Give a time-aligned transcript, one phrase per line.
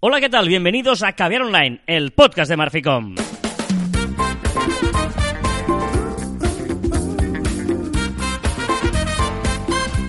[0.00, 0.48] Hola, ¿qué tal?
[0.48, 3.14] Bienvenidos a Caviar Online, el podcast de Marficom.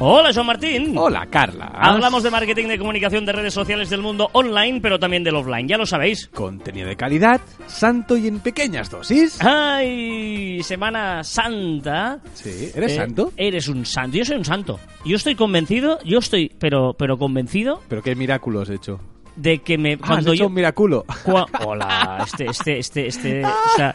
[0.04, 0.97] Hola, Joan Martín.
[0.97, 1.67] Hola, Carla.
[1.75, 5.67] Hablamos de marketing de comunicación de redes sociales del mundo online, pero también del offline,
[5.67, 6.28] ya lo sabéis.
[6.33, 9.37] Contenido de calidad, santo y en pequeñas dosis.
[9.44, 10.63] ¡Ay!
[10.63, 12.19] Semana Santa.
[12.33, 13.31] Sí, ¿eres Eh, santo?
[13.37, 14.17] Eres un santo.
[14.17, 14.79] Yo soy un santo.
[15.05, 18.99] Yo estoy convencido, yo estoy, pero, pero convencido Pero qué miraculo has hecho.
[19.35, 19.93] De que me.
[19.93, 20.48] Ah, has cuando hecho yo.
[20.48, 21.05] un miraculo.
[21.25, 23.94] Cua- Hola, este, este, este, este, o sea,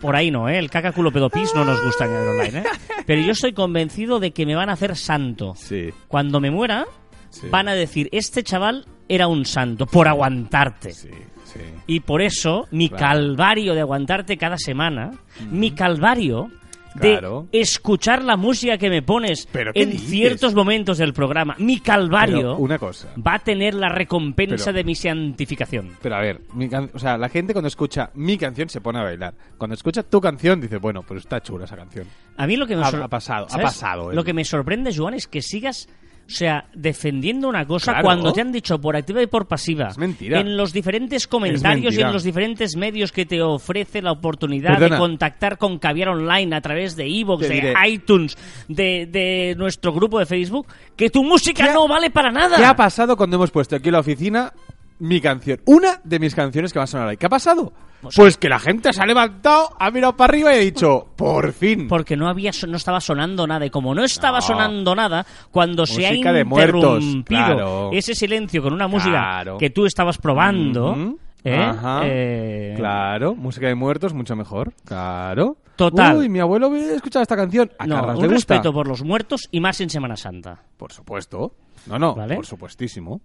[0.00, 0.58] por ahí no, ¿eh?
[0.58, 2.64] El caca culo pedopis no nos gusta en el online, ¿eh?
[3.06, 5.54] Pero yo estoy convencido de que me van a hacer santo.
[5.56, 5.90] Sí.
[6.08, 6.86] Cuando me muera,
[7.30, 7.48] Sí.
[7.50, 10.92] van a decir, este chaval era un santo, por aguantarte.
[10.92, 11.08] Sí,
[11.44, 11.60] sí.
[11.86, 13.04] Y por eso, mi Claro.
[13.06, 15.10] calvario de aguantarte cada semana,
[15.50, 16.50] mi calvario
[16.98, 17.20] de
[17.52, 20.08] escuchar la música que me pones ¿Pero en dices?
[20.08, 23.08] ciertos momentos del programa, mi calvario Pero una cosa.
[23.24, 25.96] va a tener la recompensa Pero- de mi santificación.
[26.02, 28.98] Pero a ver, mi can- o sea, la gente cuando escucha mi canción se pone
[28.98, 29.34] a bailar.
[29.56, 32.06] Cuando escucha tu canción dice, bueno, pues está chula esa canción.
[32.36, 34.14] A mí lo que me Ha- pasado, ha pasado, eh.
[34.14, 35.88] Lo que me sorprende, Joan, es que sigas,
[36.28, 38.04] o sea, defendiendo una cosa Claro.
[38.04, 39.88] cuando te han dicho por activa y por pasiva.
[39.88, 40.38] Es mentira.
[40.40, 44.96] En los diferentes comentarios y en los diferentes medios que te ofrece la oportunidad Perdona.
[44.96, 47.08] de contactar con Caviar Online a través de
[47.40, 47.74] Te de diré.
[47.88, 48.36] iTunes,
[48.68, 52.56] de, de nuestro grupo de Facebook, que tu música ¿Qué ha- no vale para nada.
[52.58, 54.52] ¿Qué ha pasado cuando hemos puesto aquí en la oficina
[55.00, 55.60] mi canción?
[55.66, 57.16] Una de mis canciones que va a sonar ahí.
[57.16, 57.72] ¿Qué ha pasado?
[58.00, 61.08] Pues- Pues que la gente se ha levantado, ha mirado para arriba y ha dicho,
[61.16, 61.88] por fin.
[61.88, 64.42] Porque no había no estaba sonando nada y como no estaba No.
[64.42, 67.90] sonando nada, cuando se ha de muertos, interrumpido claro.
[67.92, 69.58] ese silencio con una música Claro.
[69.58, 70.96] que tú estabas probando.
[71.44, 71.56] ¿eh?
[71.56, 72.00] Ajá.
[72.04, 74.72] Eh, Claro, música de muertos, mucho mejor.
[74.84, 75.56] Claro.
[75.74, 76.16] Total.
[76.18, 77.70] Uy, mi abuelo había escuchado esta canción.
[77.78, 78.26] A no, un gusta.
[78.28, 80.60] respeto por los muertos y más en Semana Santa.
[80.76, 81.54] Por supuesto.
[81.86, 82.34] No, no, Vale.
[82.36, 83.20] por supuestísimo.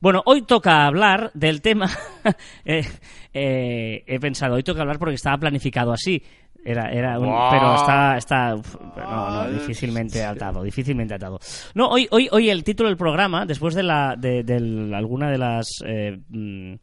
[0.00, 1.88] Bueno, hoy toca hablar del tema.
[2.64, 2.84] eh,
[3.32, 6.22] eh, he pensado, hoy toca hablar porque estaba planificado así.
[6.66, 11.38] Era, era un- pero está, está uf, no, no, difícilmente atado, difícilmente atado.
[11.74, 15.36] No, hoy, hoy, hoy el título del programa, después de la, de, del- alguna de
[15.36, 16.74] las eh, mm,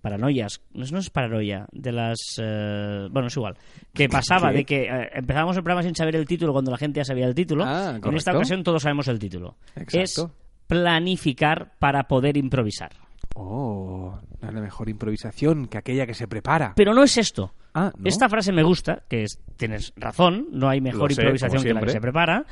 [0.00, 3.56] paranoias, no es, no es paranoia, de las, eh, bueno, es igual,
[3.92, 4.56] que pasaba ¿Qué?
[4.58, 7.26] de que eh, empezábamos el programa sin saber el título cuando la gente ya sabía
[7.26, 7.64] el título.
[7.66, 9.56] Ah, en esta ocasión todos sabemos el título.
[9.74, 9.98] Exacto.
[10.00, 10.26] Es
[10.66, 12.92] planificar para poder improvisar.
[13.34, 16.72] Oh, no hay la mejor improvisación que aquella que se prepara.
[16.76, 17.54] Pero no es esto.
[17.74, 18.08] Ah, ¿no?
[18.08, 21.80] Esta frase me gusta, que es, tienes razón, no hay mejor sé, improvisación que la
[21.80, 22.44] que se prepara,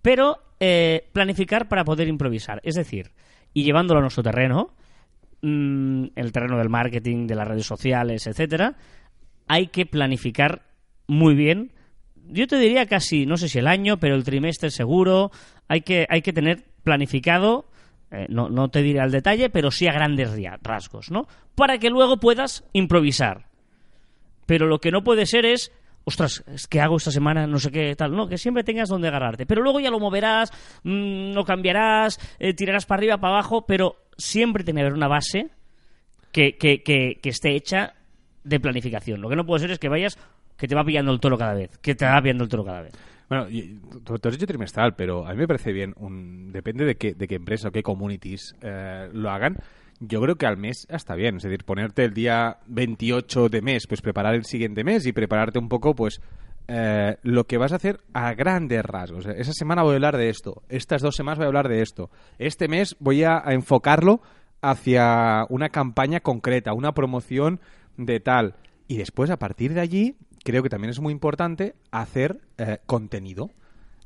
[0.00, 2.60] pero eh, planificar para poder improvisar.
[2.64, 3.10] Es decir,
[3.52, 4.74] y llevándolo a nuestro terreno,
[5.42, 8.76] mm, el terreno del marketing, de las redes sociales, etcétera,
[9.46, 10.62] hay que planificar
[11.06, 11.72] muy bien.
[12.14, 15.30] Yo te diría casi, no sé si el año, pero el trimestre seguro.
[15.70, 17.64] Hay que, hay que tener planificado,
[18.10, 20.32] eh, no, no te diré al detalle, pero sí a grandes
[20.62, 21.28] rasgos, ¿no?
[21.54, 23.46] Para que luego puedas improvisar.
[24.46, 25.70] Pero lo que no puede ser es,
[26.02, 28.16] ostras, es que hago esta semana, no sé qué tal.
[28.16, 29.46] No, que siempre tengas donde agarrarte.
[29.46, 30.50] Pero luego ya lo moverás,
[30.82, 35.06] mm, no cambiarás, eh, tirarás para arriba, para abajo, pero siempre tiene que haber una
[35.06, 35.50] base
[36.32, 37.94] que, que, que, que esté hecha
[38.42, 39.20] de planificación.
[39.20, 40.18] Lo que no puede ser es que vayas,
[40.56, 42.82] que te va pillando el toro cada vez, que te va pillando el toro cada
[42.82, 42.92] vez.
[43.30, 43.46] Bueno,
[44.02, 45.94] tú has dicho trimestral, pero a mí me parece bien.
[46.52, 49.56] Depende de qué, empresa o qué communities eh, lo hagan.
[50.00, 51.36] Yo creo que al mes está bien.
[51.36, 55.60] Es decir, ponerte el día 28 de mes, pues preparar el siguiente mes y prepararte
[55.60, 56.20] un poco, pues,
[56.66, 59.26] eh, lo que vas a hacer a grandes rasgos.
[59.26, 60.64] Esa semana voy a hablar de esto.
[60.68, 62.10] Estas dos semanas voy a hablar de esto.
[62.40, 64.22] Este mes voy a enfocarlo
[64.60, 67.60] hacia una campaña concreta, una promoción
[67.96, 68.56] de tal.
[68.88, 73.50] Y después, a partir de allí, creo que también es muy importante hacer eh, contenido.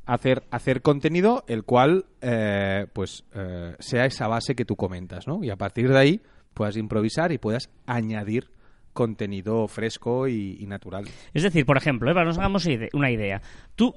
[0.06, 5.42] Hacer, hacer contenido el cual eh, pues eh, sea esa base que tú comentas, ¿no?
[5.42, 6.20] Y a partir de ahí
[6.52, 8.50] puedas improvisar y puedas añadir
[8.94, 11.04] contenido fresco y, y natural.
[11.34, 13.42] Es decir, por ejemplo, eh, para que nos hagamos una idea,
[13.74, 13.92] tú,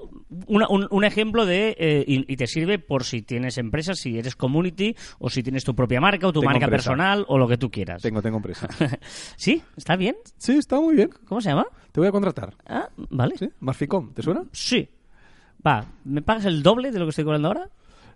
[0.47, 4.17] una- un, un ejemplo de, eh, y, y te sirve por si tienes empresas, si
[4.19, 6.89] eres community, o si tienes tu propia marca, o tu Tengo marca empresa.
[6.89, 8.01] personal, o lo que tú quieras.
[8.01, 8.67] Tengo, tengo empresa.
[9.37, 9.63] ¿Sí?
[9.77, 10.15] ¿Está bien?
[10.37, 11.09] sí, está muy bien.
[11.27, 11.65] ¿Cómo se llama?
[11.93, 12.53] Te voy a contratar.
[12.67, 13.37] Ah, vale.
[13.37, 13.49] ¿Sí?
[13.61, 14.43] Marficom, ¿te suena?
[14.51, 14.89] Sí.
[15.65, 17.69] Va, ¿me pagas el doble de lo que estoy cobrando ahora?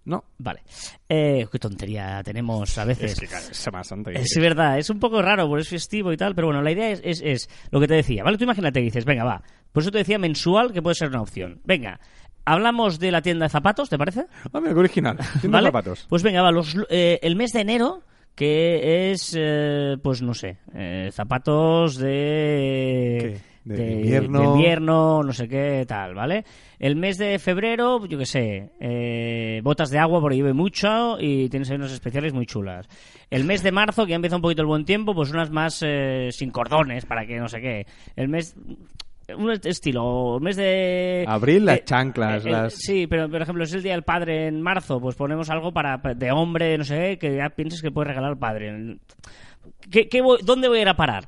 [0.06, 0.24] No.
[0.40, 0.62] Vale.
[1.08, 3.14] Eh, qué tontería tenemos a veces.
[3.14, 3.60] Es que, claro, es.
[3.60, 4.36] ¿qué Es quieres?
[4.38, 7.02] verdad, es un poco raro, porque es festivo y tal, pero bueno, la idea es,
[7.04, 8.38] es, es lo que te decía, ¿vale?
[8.38, 11.22] Tú imagínate que dices, venga, va, por eso te decía mensual, que puede ser una
[11.22, 11.62] opción.
[11.66, 12.00] Venga,
[12.46, 14.26] hablamos de la tienda de zapatos, ¿te parece?
[14.52, 15.18] Ah, mira, qué original.
[15.40, 15.66] Tienda ¿Vale?
[15.66, 16.06] de zapatos.
[16.10, 18.02] Pues venga, va, los, eh, el mes de enero,
[18.34, 23.40] que es, eh, pues no sé, eh, zapatos de...
[23.64, 24.40] De de, invierno.
[24.40, 26.44] de invierno, no sé qué, tal, ¿vale?
[26.80, 31.48] El mes de febrero, yo qué sé, eh, botas de agua porque llueve mucho y
[31.50, 32.88] tienes ahí unas especiales muy chulas.
[33.30, 35.84] El mes de marzo, que ya empieza un poquito el buen tiempo, pues unas más
[35.86, 37.86] eh, sin cordones para que no sé qué.
[38.16, 38.56] El mes
[39.38, 41.24] un estilo, mes de...
[41.28, 42.74] Abril, las eh, chanclas, eh, eh, las...
[42.74, 45.98] Sí, pero por ejemplo, es el Día del Padre en marzo, pues ponemos algo para
[45.98, 48.98] de hombre, no sé qué, que ya pienses que puedes regalar al padre.
[49.90, 51.28] ¿Qué, qué voy- ¿Dónde voy a ir a parar?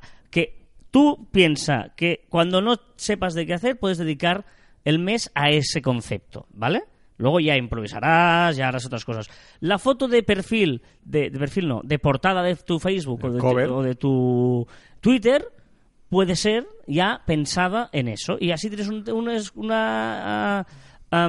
[0.94, 4.44] Tú piensa que cuando no sepas de qué hacer, puedes dedicar
[4.84, 6.84] el mes a ese concepto, ¿vale?
[7.16, 9.28] Luego ya improvisarás, ya harás otras cosas.
[9.58, 13.66] La foto de perfil, de, de perfil no, de portada de tu Facebook o de,
[13.66, 14.68] o de tu
[15.00, 15.48] Twitter
[16.08, 18.36] puede ser ya pensada en eso.
[18.38, 20.60] Y así tienes un- una, una,
[21.10, 21.28] ah,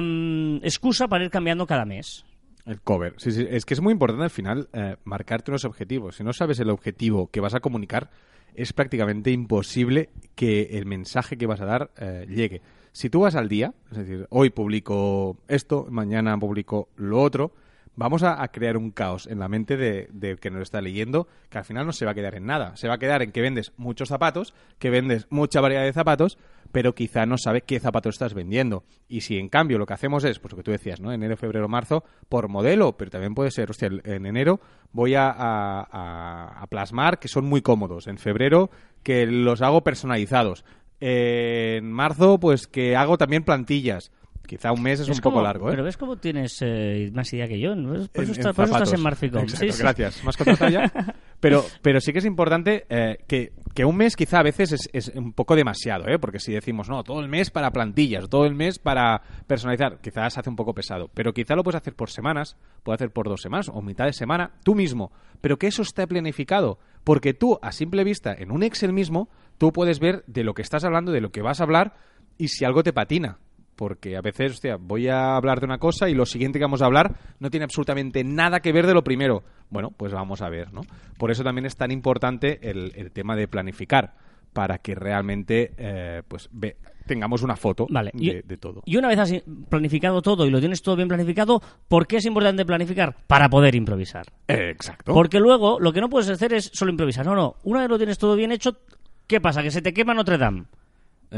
[0.62, 2.24] excusa para ir cambiando cada mes.
[2.66, 3.14] El cover.
[3.16, 6.14] Sí, sí, es que es muy importante al final eh, marcarte unos objetivos.
[6.14, 8.10] Si no sabes el objetivo que vas a comunicar,
[8.56, 12.62] es prácticamente imposible que el mensaje que vas a dar eh, llegue.
[12.92, 17.52] Si tú vas al día, es decir, hoy publico esto, mañana publico lo otro,
[17.96, 21.58] vamos a, crear un caos en la mente de, de que nos está leyendo, que
[21.58, 22.76] al final no se va a quedar en nada.
[22.76, 26.38] Se va a quedar en que vendes muchos zapatos, que vendes mucha variedad de zapatos,
[26.72, 28.84] pero quizá no sabe qué zapato estás vendiendo.
[29.08, 31.12] Y si en cambio lo que hacemos es, pues lo que tú decías, ¿no?
[31.12, 34.60] Enero, febrero, marzo, por modelo, pero también puede ser, hostia, en enero
[34.92, 38.06] voy a plasmar que son muy cómodos.
[38.06, 38.70] En febrero
[39.02, 40.64] que los hago personalizados.
[41.00, 44.10] En marzo, pues que hago también plantillas.
[44.46, 45.72] Quizá un mes es, un poco largo, ¿eh?
[45.72, 47.74] Pero ves cómo tienes eh, más idea que yo.
[47.74, 47.88] ¿no?
[48.08, 49.42] Por, eso, En- está- en por eso estás en Marficom.
[49.42, 49.82] Exacto, Sí, sí.
[49.82, 50.24] Gracias.
[50.24, 50.92] ¿Más contratado ya?
[51.38, 54.88] Pero, pero sí que es importante eh, que, que un mes quizá a veces es,
[54.94, 56.18] es un poco demasiado, ¿eh?
[56.18, 60.38] Porque si decimos, no, todo el mes para plantillas, todo el mes para personalizar, quizás
[60.38, 61.10] hace un poco pesado.
[61.12, 64.14] Pero quizá lo puedes hacer por semanas, puedes hacer por dos semanas o mitad de
[64.14, 65.12] semana, tú mismo.
[65.42, 66.78] Pero que eso esté planificado.
[67.04, 69.28] Porque tú, a simple vista, en un Excel mismo,
[69.58, 71.96] tú puedes ver de lo que estás hablando, de lo que vas a hablar
[72.38, 73.38] y si algo te patina
[73.76, 76.82] porque a veces, hostia, voy a hablar de una cosa y lo siguiente que vamos
[76.82, 79.44] a hablar no tiene absolutamente nada que ver de lo primero.
[79.70, 80.80] Bueno, pues vamos a ver, ¿no?
[81.18, 84.14] Por eso también es tan importante el, el tema de planificar,
[84.52, 86.76] para que realmente, eh, pues, ve-
[87.06, 88.10] tengamos una foto Vale.
[88.14, 88.82] de, y, de todo.
[88.86, 89.32] y una vez has
[89.68, 93.14] planificado todo y lo tienes todo bien planificado, ¿por qué es importante planificar?
[93.26, 94.24] Para poder improvisar.
[94.48, 95.12] Eh, exacto.
[95.12, 97.26] Porque luego lo que no puedes hacer es solo improvisar.
[97.26, 97.56] No, no.
[97.64, 98.78] Una vez lo tienes todo bien hecho,
[99.26, 99.62] ¿qué pasa?
[99.62, 100.64] Que se te quema Notre Dame.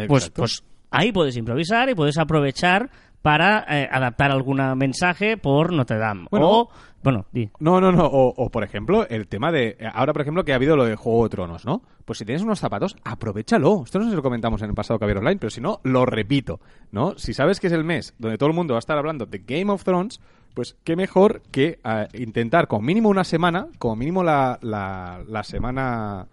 [0.07, 2.91] Pues, pues ahí puedes improvisar y puedes aprovechar
[3.23, 6.27] para eh, adaptar algún mensaje por Notre Dame.
[6.31, 6.49] Bueno.
[6.49, 6.69] o,
[7.03, 7.51] bueno, di.
[7.59, 8.07] No, no, no.
[8.07, 9.77] O, o, por ejemplo, el tema de.
[9.79, 11.83] eh, Ahora, por ejemplo, que ha habido lo de Juego de Tronos, ¿no?
[12.05, 13.83] Pues si tienes unos zapatos, aprovechalo.
[13.85, 15.81] Esto no sé si lo comentamos en el pasado que había online, pero si no,
[15.83, 16.61] lo repito,
[16.93, 17.19] ¿no?
[17.19, 19.39] Si sabes que es el mes donde todo el mundo va a estar hablando de
[19.47, 20.21] Game of Thrones,
[20.55, 25.43] pues qué mejor que eh, intentar, como mínimo una semana, como mínimo la, la, la
[25.45, 26.27] semana.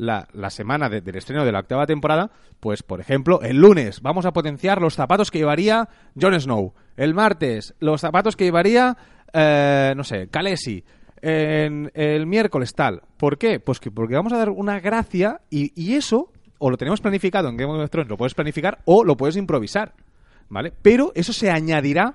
[0.00, 4.00] La, la semana de- del estreno de la octava temporada, pues por ejemplo, el lunes
[4.00, 5.88] vamos a potenciar los zapatos que llevaría
[6.18, 6.72] Jon Snow.
[6.96, 8.96] El martes, los zapatos que llevaría,
[9.34, 10.82] eh, no sé, Khaleesi.
[11.22, 13.02] En el miércoles tal.
[13.18, 13.60] ¿Por qué?
[13.60, 17.50] Pues que porque vamos a dar una gracia y, y eso, o lo tenemos planificado
[17.50, 19.92] en Game of Thrones, lo puedes planificar o lo puedes improvisar.
[20.48, 20.72] ¿Vale?
[20.82, 22.14] Pero eso se añadirá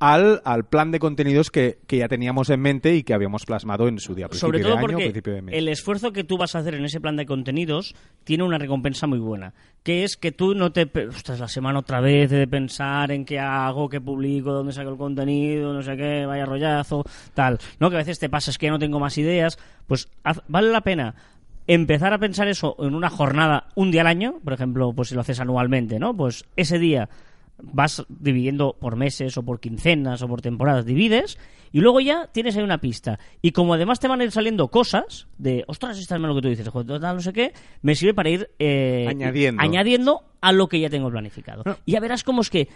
[0.00, 3.86] al, al plan de contenidos que, que ya teníamos en mente y que habíamos plasmado
[3.86, 4.28] en su día.
[4.28, 5.54] Principio Sobre todo de año, porque principio de mes.
[5.56, 7.94] el esfuerzo que tú vas a hacer en ese plan de contenidos
[8.24, 9.52] tiene una recompensa muy buena,
[9.82, 10.90] que es que tú no te...
[11.08, 14.96] Ostras, la semana otra vez de pensar en qué hago, qué publico, dónde saco el
[14.96, 17.04] contenido, no sé qué, vaya rollazo,
[17.34, 17.58] tal.
[17.78, 17.90] ¿No?
[17.90, 19.58] Que a veces te pasa es que ya no tengo más ideas.
[19.86, 21.14] Pues haz- vale la pena
[21.66, 25.14] empezar a pensar eso en una jornada, un día al año, por ejemplo, pues si
[25.14, 26.16] lo haces anualmente, ¿no?
[26.16, 27.08] Pues ese día
[27.62, 31.38] vas dividiendo por meses o por quincenas o por temporadas, divides
[31.72, 33.18] y luego ya tienes ahí una pista.
[33.42, 36.42] Y como además te van a ir saliendo cosas de, ostras, esta es lo que
[36.42, 37.52] tú dices, no sé qué,
[37.82, 39.62] me sirve para ir eh, Añadiendo.
[39.62, 41.62] añadiendo a lo que ya tengo planificado.
[41.64, 41.76] No.
[41.86, 42.66] Y ya verás cómo es que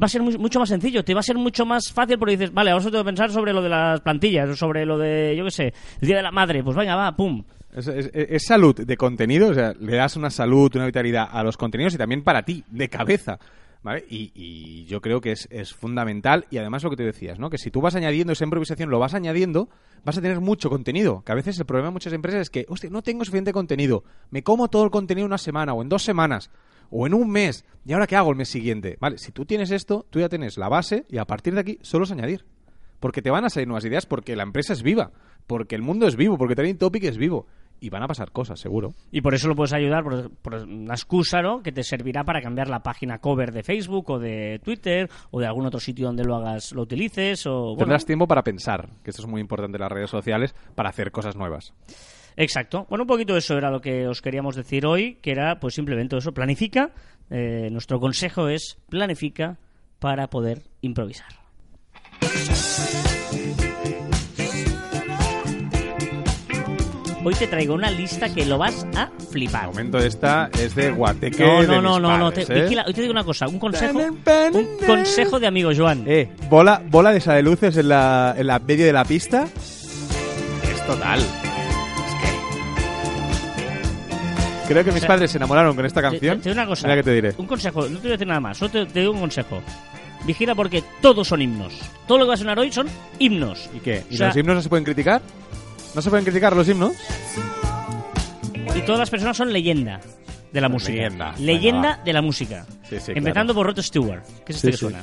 [0.00, 2.36] va a ser mu- mucho más sencillo, te va a ser mucho más fácil porque
[2.36, 4.98] dices, vale, ahora solo tengo que pensar sobre lo de las plantillas, o sobre lo
[4.98, 7.42] de, yo qué sé, el Día de la Madre, pues venga, va, pum.
[7.76, 11.42] Es, es- es salud de contenido, o sea, le das una salud, una vitalidad a
[11.42, 13.38] los contenidos y también para ti, de cabeza.
[13.84, 14.02] ¿Vale?
[14.08, 17.50] Y, y yo creo que es, es fundamental y además lo que te decías, ¿no?
[17.50, 19.68] Que si tú vas añadiendo esa improvisación, lo vas añadiendo,
[20.06, 21.22] vas a tener mucho contenido.
[21.22, 24.02] Que a veces el problema de muchas empresas es que, hostia, no tengo suficiente contenido.
[24.30, 26.50] Me como todo el contenido en una semana o en dos semanas
[26.90, 27.66] o en un mes.
[27.84, 28.96] ¿Y ahora qué hago el mes siguiente?
[29.00, 31.78] Vale, si tú tienes esto, tú ya tienes la base y a partir de aquí
[31.82, 32.46] solo es añadir.
[33.00, 35.12] Porque te van a salir nuevas ideas, porque la empresa es viva,
[35.46, 37.46] porque el mundo es vivo, porque Trending Topic es vivo.
[37.80, 38.94] Y van a pasar cosas, seguro.
[39.10, 41.62] Y por eso lo puedes ayudar, por, por una excusa, ¿no?
[41.62, 45.46] Que te servirá para cambiar la página cover de Facebook o de Twitter o de
[45.46, 47.62] algún otro sitio donde lo hagas, lo utilices o...
[47.62, 50.88] bueno, Tendrás tiempo para pensar, que esto es muy importante en las redes sociales, para
[50.88, 51.74] hacer cosas nuevas.
[52.36, 52.86] Exacto.
[52.88, 56.16] Bueno, un poquito eso era lo que os queríamos decir hoy, que era pues simplemente
[56.16, 56.92] eso, planifica.
[57.30, 59.58] Eh, nuestro consejo es planifica
[59.98, 61.28] para poder improvisar.
[67.26, 69.62] Hoy te traigo una lista que lo vas a flipar.
[69.64, 72.32] El momento esta es de guateque No, de no, mis no, no, no.
[72.32, 72.62] te- ¿eh?
[72.64, 72.84] vigila.
[72.86, 76.04] Hoy te digo una cosa, un consejo, un consejo de amigo Joan.
[76.06, 79.44] Eh, bola, bola de esa de luces en la, en la medio de la pista.
[79.44, 81.20] Es total.
[84.68, 86.36] Creo que mis sea, padres se enamoraron con esta canción.
[86.38, 86.86] te- te digo una cosa.
[86.86, 87.34] Mira que te diré.
[87.38, 89.62] Un consejo, no te voy a decir nada más, solo te, te digo un consejo.
[90.26, 91.74] Vigila porque todos son himnos.
[92.06, 92.86] Todo lo que va a sonar hoy son
[93.18, 93.68] himnos.
[93.74, 94.04] ¿Y qué?
[94.10, 95.20] ¿Y O sea- los himnos no se pueden criticar?
[95.94, 96.92] ¿No se pueden criticar los himnos?
[98.74, 100.00] Y todas las personas son leyenda
[100.52, 100.92] de la música.
[100.92, 101.34] Leyenda.
[101.38, 102.66] Leyenda Venga, de la música.
[102.88, 103.66] Sí, sí, Empezando claro.
[103.68, 104.78] por Rod Stewart, que es este Sí, que sí.
[104.78, 105.02] suena.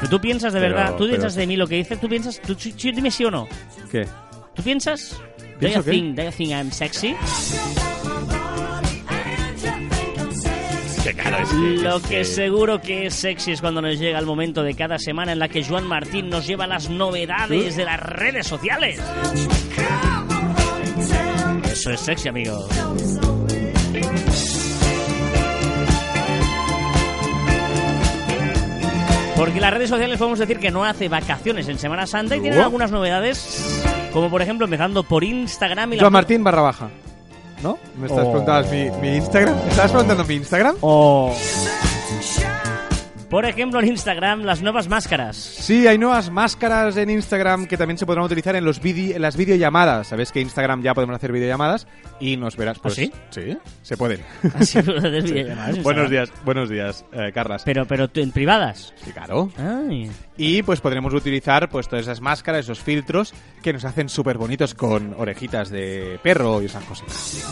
[0.00, 2.08] Pero tú piensas de Pero- verdad, tú pero- piensas de mí lo que dices, tú
[2.08, 2.54] piensas, tú,
[2.92, 3.48] dime sí o no.
[3.90, 4.06] ¿Qué?
[4.54, 5.12] ¿Tú piensas?
[5.38, 7.14] Do ¿Pienso you think, do you think I'm sexy?
[11.26, 14.26] Que claro, es Lo es que seguro que es sexy es cuando nos llega el
[14.26, 18.00] momento de cada semana en la que Joan Martín nos lleva las novedades de las
[18.00, 19.00] redes sociales.
[21.70, 22.66] Eso es sexy, amigo.
[29.36, 32.58] Porque las redes sociales podemos decir que no hace vacaciones en Semana Santa y tienen
[32.60, 32.64] Oh.
[32.64, 36.88] algunas novedades, como por ejemplo empezando por Instagram y la Joan Martín barra baja.
[37.66, 37.78] ¿No?
[37.98, 38.30] ¿Me estás Oh.
[38.30, 39.56] preguntando mi, mi Instagram?
[39.64, 40.76] ¿Me estabas preguntando mi Instagram?
[40.82, 41.32] O
[43.28, 45.36] por ejemplo en Instagram las nuevas máscaras.
[45.36, 49.22] Sí, hay nuevas máscaras en Instagram que también se podrán utilizar en, los vide- en
[49.22, 50.08] las videollamadas.
[50.08, 51.86] Sabes que Instagram ya podemos hacer videollamadas
[52.20, 52.78] y nos verás.
[52.78, 53.12] Pues, ¿Ah, sí?
[53.30, 54.20] Sí, se pueden.
[54.54, 57.62] Así puedes hacer videollamadas en buenos días, buenos días, eh, Carlas.
[57.64, 58.94] Pero, pero en privadas.
[59.04, 59.50] Sí, claro.
[59.58, 60.10] Ay.
[60.36, 64.74] Y pues podremos utilizar pues todas esas máscaras, esos filtros que nos hacen súper bonitos
[64.74, 67.42] con orejitas de perro y esas cositas.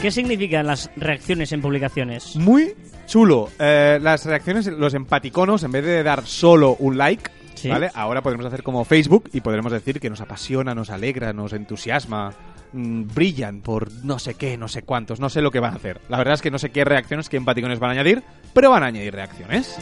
[0.00, 2.36] ¿Qué significan las reacciones en publicaciones?
[2.36, 2.74] Muy
[3.06, 3.48] chulo.
[3.58, 7.68] Eh, las reacciones, los empaticonos, en vez de dar solo un like, Sí.
[7.68, 7.90] ¿vale?
[7.94, 12.32] Ahora podremos hacer como Facebook y podremos decir que nos apasiona, nos alegra, nos entusiasma,
[12.72, 15.76] mm, brillan por no sé qué, no sé cuántos, no sé lo que van a
[15.76, 16.00] hacer.
[16.08, 18.82] La verdad es que no sé qué reacciones, qué empaticones van a añadir, pero van
[18.82, 19.76] a añadir reacciones.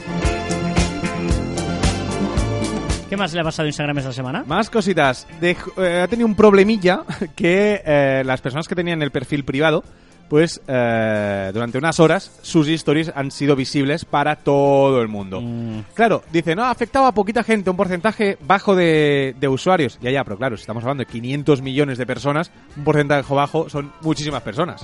[3.09, 4.43] ¿Qué más le ha pasado a Instagram esta semana?
[4.47, 5.27] Más cositas.
[5.41, 7.03] Dej- eh, ha tenido un problemilla
[7.37, 9.85] que eh, las personas que tenían el perfil privado,
[10.33, 15.43] pues eh, durante unas horas sus stories han sido visibles para todo el mundo.
[15.43, 19.99] Mm, Claro, dice, no, ha afectado a poquita gente, un porcentaje bajo de, de usuarios.
[20.01, 23.69] Ya, ya, pero claro, si estamos hablando de 500 millones de personas, un porcentaje bajo
[23.69, 24.83] son muchísimas personas.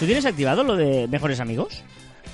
[0.00, 1.84] ¿Tú tienes activado lo de mejores amigos?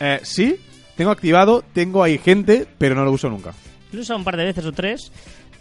[0.01, 0.57] Eh, sí,
[0.97, 3.53] tengo activado, tengo ahí gente, pero no lo uso nunca.
[3.93, 5.13] Lo he usado un par de veces o tres.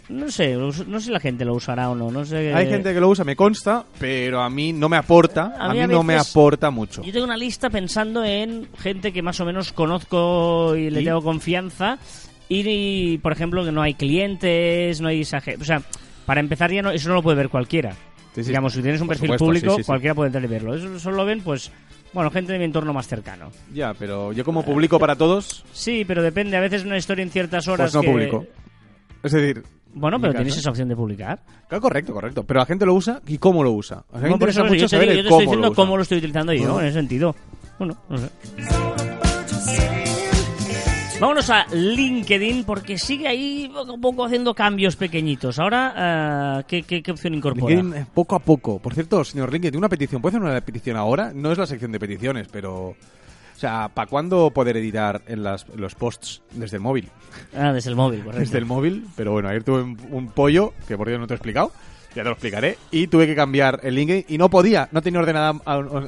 [0.08, 2.10] No sé, no sé si la gente lo usará o no.
[2.10, 2.52] No sé.
[2.54, 5.72] Hay gente que lo usa, me consta, pero a mí no me aporta, A a
[5.72, 7.02] mí a no me aporta mucho.
[7.02, 11.04] Yo tengo una lista pensando en gente que más o menos conozco y le ¿Y?
[11.04, 11.98] tengo confianza.
[12.48, 15.82] Y, y, por ejemplo, que no hay clientes, no hay O sea,
[16.26, 17.92] para empezar ya no, eso no lo puede ver cualquiera.
[18.34, 19.84] Sí, sí, Digamos, si tienes un perfil supuesto, público, sí.
[19.84, 20.74] cualquiera puede entrar y verlo.
[20.74, 21.70] Eso solo lo ven, pues,
[22.12, 23.50] bueno, gente de mi entorno más cercano.
[23.72, 26.56] Ya, pero yo como publico para todos, Sí, pero depende.
[26.56, 28.46] A veces una historia en ciertas horas pues no que- publico.
[29.22, 29.62] Es decir,
[29.94, 31.40] Bueno, en pero tienes esa opción de publicar.
[31.68, 32.42] Claro, correcto, correcto.
[32.44, 34.04] Pero la gente lo usa y cómo lo usa.
[34.10, 35.46] O sea, me No, por interesa eso mucho yo te, saber yo te cómo estoy
[35.46, 36.82] diciendo lo cómo lo estoy utilizando yo, Ah.
[36.82, 37.34] en ese sentido.
[37.78, 38.28] Bueno, no sé.
[41.20, 45.58] Vámonos a LinkedIn porque sigue ahí poco a poco haciendo cambios pequeñitos.
[45.60, 47.74] Ahora, ¿qué, qué, qué opción incorpora?
[47.74, 48.78] LinkedIn, eh, poco a poco.
[48.80, 50.20] Por cierto, señor LinkedIn, una petición.
[50.20, 51.32] ¿Puede hacer una petición ahora?
[51.32, 52.94] No es la sección de peticiones, pero...
[53.54, 57.08] O sea, ¿para cuándo poder editar en, las, en los posts desde el móvil?
[57.56, 58.40] Ah, desde el móvil, correcto.
[58.40, 61.34] Desde el móvil, pero bueno, ayer tuve un, un pollo, que por Dios no te
[61.34, 61.70] he explicado,
[62.16, 65.20] ya te lo explicaré, y tuve que cambiar el LinkedIn y no podía, no tenía
[65.20, 65.60] ordenada-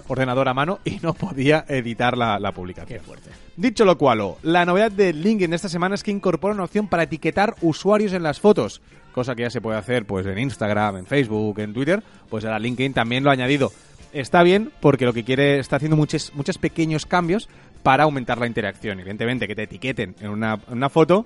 [0.09, 2.99] ordenador a mano y no podía editar la, la publicación.
[3.00, 3.31] Qué fuerte.
[3.57, 7.05] Dicho lo cual, la novedad de LinkedIn esta semana es que incorpora una opción para
[7.05, 11.07] etiquetar usuarios en las fotos, cosa que ya se puede hacer pues en Instagram, en
[11.07, 13.73] Facebook, en Twitter, pues ahora LinkedIn también lo ha añadido.
[14.20, 17.49] Está bien porque lo que quiere está haciendo muchos muchos pequeños cambios
[17.82, 18.99] para aumentar la interacción.
[19.00, 21.25] Evidentemente que te etiqueten en una, en una foto,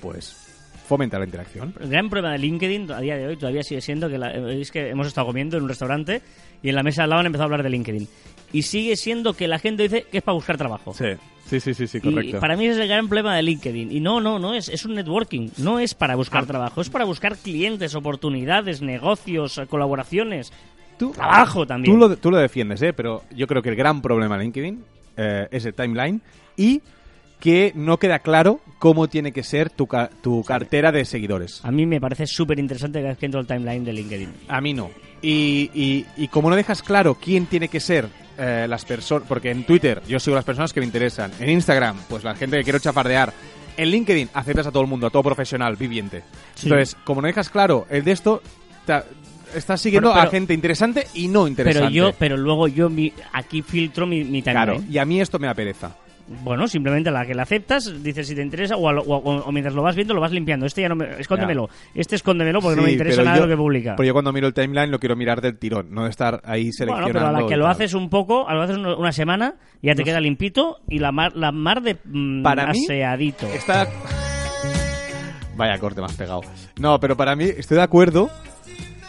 [0.00, 0.36] pues
[0.86, 1.72] fomenta la interacción.
[1.80, 4.70] El gran problema de LinkedIn a día de hoy todavía sigue siendo que la- es
[4.70, 6.20] que hemos estado comiendo en un restaurante
[6.62, 8.06] y en la mesa al lado han empezado a hablar de LinkedIn.
[8.52, 10.92] Y sigue siendo que la gente dice que es para buscar trabajo.
[10.92, 11.06] Sí,
[11.46, 12.38] sí, sí, sí, sí Y correcto.
[12.40, 13.90] para mí ese es el gran problema de LinkedIn.
[13.92, 15.48] Y no, no, no es, es un networking.
[15.58, 16.46] No es para buscar Ah.
[16.46, 20.52] trabajo, es para buscar clientes, oportunidades, negocios, colaboraciones.
[20.98, 21.92] Tú- Trabajo también.
[21.94, 22.92] Tú lo, tú lo defiendes, ¿eh?
[22.92, 24.84] Pero yo creo que el gran problema de LinkedIn
[25.16, 26.20] eh, es el timeline
[26.56, 26.80] y
[27.40, 31.60] que no queda claro cómo tiene que ser tu, ca- tu cartera de seguidores.
[31.64, 34.32] A mí me parece súper interesante que entro al timeline de LinkedIn.
[34.48, 34.90] A mí no.
[35.20, 38.08] Y, y, y como no dejas claro quién tiene que ser
[38.38, 41.96] eh, las personas, porque en Twitter yo sigo las personas que me interesan, en Instagram,
[42.08, 43.32] pues la gente que quiero chafardear,
[43.76, 46.22] en LinkedIn aceptas a todo el mundo, a todo profesional, viviente.
[46.54, 46.66] Sí.
[46.68, 48.42] Entonces, como no dejas claro el de esto,
[49.54, 51.88] estás siguiendo Pero- pero- a gente interesante y no interesante.
[51.88, 54.64] Pero yo, pero luego yo mi- aquí filtro mi, mi timeline.
[54.78, 55.96] Claro, y a mí esto me da pereza.
[56.42, 59.44] Bueno, simplemente la que la aceptas, dices si te interesa, o, a lo- o- o-
[59.44, 60.64] o mientras lo vas viendo lo vas limpiando.
[60.64, 61.20] Este ya no me.
[61.20, 61.68] Escóndemelo.
[61.94, 63.94] Este escóndemelo porque no me interesa nada yo- lo que publica.
[63.94, 66.62] Pero yo cuando miro el timeline lo quiero mirar del tirón, no de estar ahí
[66.62, 67.12] Bueno, seleccionando.
[67.12, 70.02] pero a la que lo haces un poco, a lo haces una semana, ya te
[70.02, 73.46] queda limpito y la mar, la mar de mm, Para mí, aseadito.
[73.48, 73.86] Está...
[75.56, 76.40] Vaya corte más pegado.
[76.78, 78.30] No, pero para mí estoy de acuerdo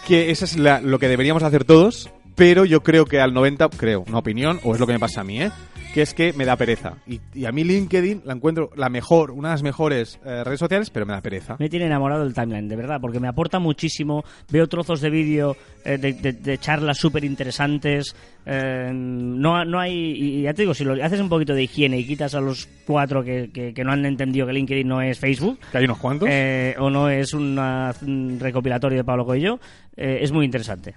[0.07, 3.69] que eso es la- lo que deberíamos hacer todos, pero yo creo que al 90,
[3.69, 5.51] creo, una opinión, o es lo que me pasa a mí, ¿eh?
[5.95, 6.97] Que es que me da pereza.
[7.07, 10.59] Y, y a mí LinkedIn la encuentro la mejor, una de las mejores eh, redes
[10.59, 11.55] sociales, pero me da pereza.
[11.57, 14.25] Me tiene enamorado el timeline, de verdad, porque me aporta muchísimo.
[14.51, 18.13] Veo trozos de vídeo, eh, de, de- de charlas súper interesantes.
[18.45, 19.93] eh, no, no hay.
[20.11, 22.67] Y ya te digo, si lo haces un poquito de higiene y quitas a los
[22.85, 25.97] cuatro que, que- que no han entendido que LinkedIn no es Facebook, Que hay unos
[25.97, 26.27] cuantos.
[26.29, 29.59] eh, o no es una- un recopilatorio de Pablo Coelho,
[29.95, 30.93] eh, es muy interesante.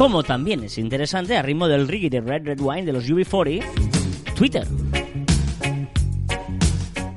[0.00, 3.62] Como también es interesante, a ritmo del reggae de Red Red Wine de los UB40,
[4.34, 4.66] Twitter.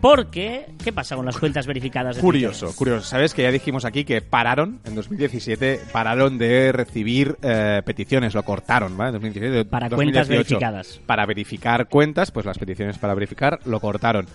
[0.02, 3.08] Porque, ¿qué pasa con las cuentas verificadas de Curioso, curioso.
[3.08, 8.44] Sabes que ya dijimos aquí que pararon en 2017, pararon de recibir eh, peticiones, lo
[8.44, 9.12] cortaron, ¿vale?
[9.12, 10.28] En 2017, Para cuentas 2018.
[10.28, 11.00] verificadas.
[11.06, 14.28] Para verificar cuentas, pues las peticiones para verificar lo cortaron.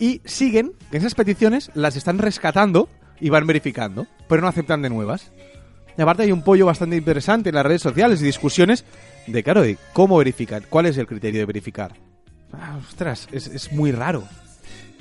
[0.00, 2.88] Y siguen, esas peticiones las están rescatando
[3.20, 5.30] y van verificando, pero no aceptan de nuevas.
[5.96, 8.84] Y aparte hay un pollo bastante interesante en las redes sociales y discusiones
[9.26, 11.92] de, claro, de cómo verificar, cuál es el criterio de verificar.
[12.52, 14.24] Ah, ostras, es, es muy raro.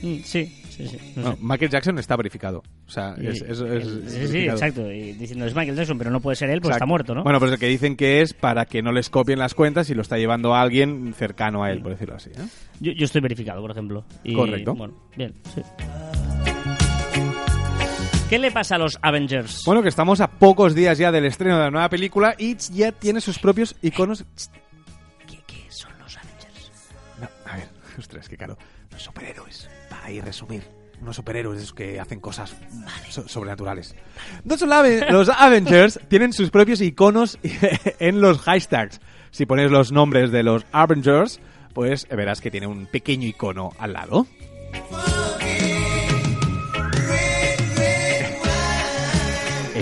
[0.02, 0.98] Mm, Sí, sí, sí.
[1.16, 1.38] no.
[1.40, 2.64] Michael Jackson está verificado.
[2.88, 4.92] O sea, es, sí, sí, exacto.
[4.92, 6.84] Y diciendo es Michael Jackson, pero no puede ser él, pues Exacto.
[6.84, 7.24] está muerto, ¿no?
[7.24, 9.94] Bueno, pues el que dicen que es para que no les copien las cuentas y
[9.94, 12.32] lo está llevando a alguien cercano a él, por decirlo así.
[12.32, 12.42] ¿eh?
[12.80, 14.04] yo, yo estoy verificado, por ejemplo.
[14.24, 14.74] Y, Correcto.
[14.74, 15.62] Bueno, bien, sí.
[18.32, 19.64] ¿Qué le pasa a los Avengers?
[19.66, 22.94] Bueno, que estamos a pocos días ya del estreno de la nueva película y ya
[22.94, 24.24] tiene sus propios iconos.
[25.28, 26.72] ¿Qué, qué son los Avengers?
[27.20, 27.68] No, a ver,
[28.00, 28.58] ostras, qué caro.
[28.90, 30.64] Los superhéroes, para ahí resumir.
[31.02, 32.56] Unos superhéroes esos que hacen cosas
[33.10, 33.96] so- sobrenaturales.
[34.72, 37.38] Ave- los Avengers tienen sus propios iconos
[38.00, 39.02] en los hashtags.
[39.32, 41.42] Si pones los nombres de los Avengers,
[41.74, 44.26] pues verás que tiene un pequeño icono al lado.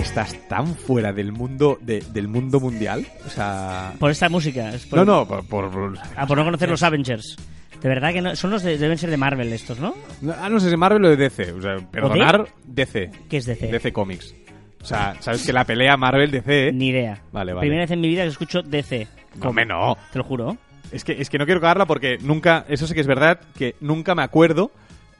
[0.00, 4.70] Estás tan fuera del mundo de- del mundo mundial, o sea, Por esta música.
[4.70, 7.36] es por- no, no, por, por- Ah, por no conocer los Avengers.
[7.82, 9.94] De verdad que no, son los de, deben ser de Marvel estos, ¿no?
[10.22, 11.52] No, Ah, no sé si Marvel o de DC.
[11.52, 13.10] O sea, perdonar, DC.
[13.28, 13.66] ¿Qué es DC?
[13.68, 14.34] DC Comics.
[14.82, 16.68] O sea, sabes que la pelea Marvel-DC...
[16.68, 16.72] ¿eh?
[16.72, 17.20] Ni idea.
[17.32, 17.60] Vale, vale.
[17.66, 19.06] Primera vez en mi vida que escucho DC.
[19.36, 19.96] No, hombre, no.
[20.12, 20.56] Te lo juro.
[20.90, 22.64] Es que, es que no quiero cagarla porque nunca...
[22.68, 24.72] Eso sí que es verdad, que nunca me acuerdo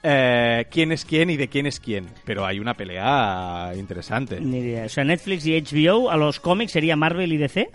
[0.02, 2.06] eh, quién es quién y de quién es quién.
[2.24, 4.40] Pero hay una pelea interesante.
[4.40, 4.86] Ni idea.
[4.86, 7.68] O sea, Netflix y HBO a los cómics sería Marvel y DC.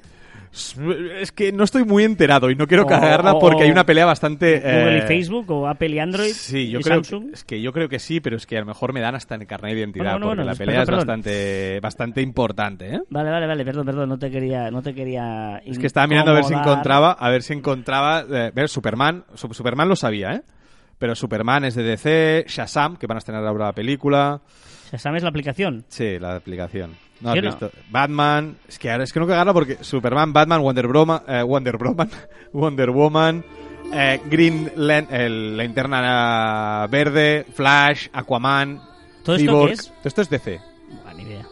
[1.20, 3.86] Es que no estoy muy enterado y no quiero O- cagarla o- porque hay una
[3.86, 4.60] pelea bastante...
[4.62, 6.32] Google eh, y Facebook o Apple y Android.
[6.32, 7.34] Sí, yo y creo Samsung.
[7.34, 9.36] es que yo creo que sí, pero es que a lo mejor me dan hasta
[9.36, 12.96] en carnet de identidad Bueno, bueno, porque bueno, la perdón, pelea es bastante bastante importante,
[12.96, 13.00] ¿eh?
[13.10, 16.32] Vale, vale, vale, perdón, perdón, no te quería, no te quería Es que estaba mirando
[16.32, 20.36] a ver si encontraba, a ver si encontraba, eh, ver Superman, Su- Superman lo sabía,
[20.36, 20.42] ¿eh?
[20.98, 24.42] Pero Superman es de DC, Shazam, que van a estrenar ahora la película,
[24.92, 25.84] Shazam es la aplicación.
[25.90, 26.96] sí, la aplicación.
[27.22, 27.42] No has no.
[27.42, 27.72] visto.
[27.90, 31.78] Batman, es que ahora es que no cagarla porque Superman, Batman, Wonder Woman, eh, Wonder
[31.78, 32.10] Woman,
[32.54, 33.44] Wonder Woman,
[33.94, 38.82] eh, Green Lan- la linterna verde, Flash, Aquaman,
[39.24, 39.94] ¿Todo esto qué es?
[40.04, 40.60] Esto es DC.
[41.06, 41.46] Ah, ni idea.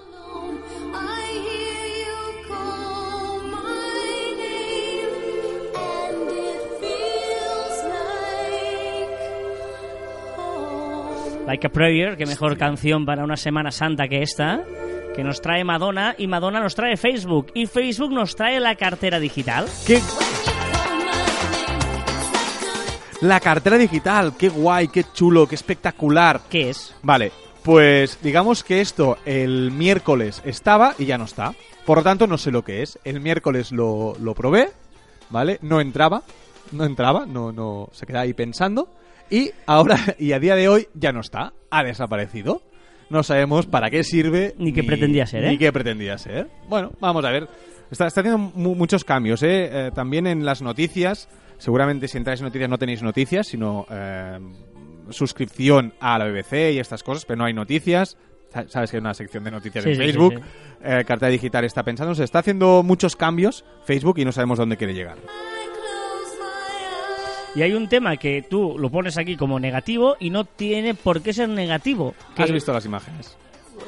[11.46, 14.64] Like a Prayer, que mejor canción para una Semana Santa que esta,
[15.14, 19.20] que nos trae Madonna y Madonna nos trae Facebook y Facebook nos trae la cartera
[19.20, 19.68] digital.
[19.86, 20.00] ¿Qué?
[23.22, 26.42] La cartera digital, qué guay, qué chulo, qué espectacular.
[26.50, 26.96] ¿Qué es?
[27.04, 31.54] Vale, pues digamos que esto el miércoles estaba y ya no está.
[31.86, 33.00] Por lo tanto, no sé lo que es.
[33.04, 34.70] El miércoles lo, lo probé,
[35.30, 35.60] ¿vale?
[35.62, 36.24] No entraba,
[36.72, 38.90] no entraba, no, no, se quedaba ahí pensando.
[39.36, 41.54] Y ahora, y a día de hoy, ya no está.
[41.72, 42.62] Ha desaparecido.
[43.10, 44.54] No sabemos para qué sirve.
[44.60, 45.50] Ni qué pretendía ser, ¿eh?
[45.50, 46.48] Ni qué pretendía ser.
[46.70, 47.48] Bueno, vamos a ver.
[47.90, 49.88] Está, está haciendo mu- muchos cambios, ¿eh?
[49.88, 54.38] Eh, También en las noticias seguramente si entráis en noticias no tenéis noticias, sino eh,
[55.10, 58.18] suscripción a la BBC y estas cosas, pero no hay noticias.
[58.52, 60.36] Sa- Sabes que hay una sección de noticias Sí, en sí, Facebook.
[60.36, 60.42] sí.
[60.84, 64.78] Eh, cartera digital está pensando, se está haciendo muchos cambios Facebook y no sabemos dónde
[64.78, 65.18] quiere llegar.
[67.56, 71.22] Y hay un tema que tú lo pones aquí como negativo y no tiene por
[71.22, 72.16] qué ser negativo.
[72.36, 73.38] Que ¿Has visto las imágenes?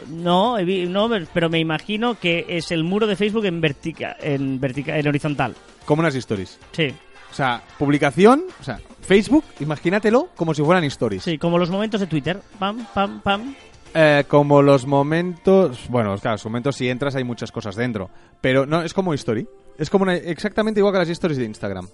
[0.10, 4.98] No, no, pero me imagino que es el muro de Facebook en vertica, en vertica,
[4.98, 5.56] en horizontal.
[5.86, 6.60] Como unas stories.
[6.74, 6.88] Sí,
[7.32, 11.24] O sea, publicación, o sea, Facebook, imagínatelo como si fueran stories.
[11.24, 12.40] sí, como los momentos de Twitter.
[12.60, 13.56] Pam, pam, pam.
[13.94, 15.88] Eh, como los momentos.
[15.90, 18.10] Bueno, claro, los momentos si entras hay muchas cosas dentro.
[18.42, 19.48] Pero no, es como story.
[19.78, 21.88] Es como una- exactamente igual que las stories de Instagram.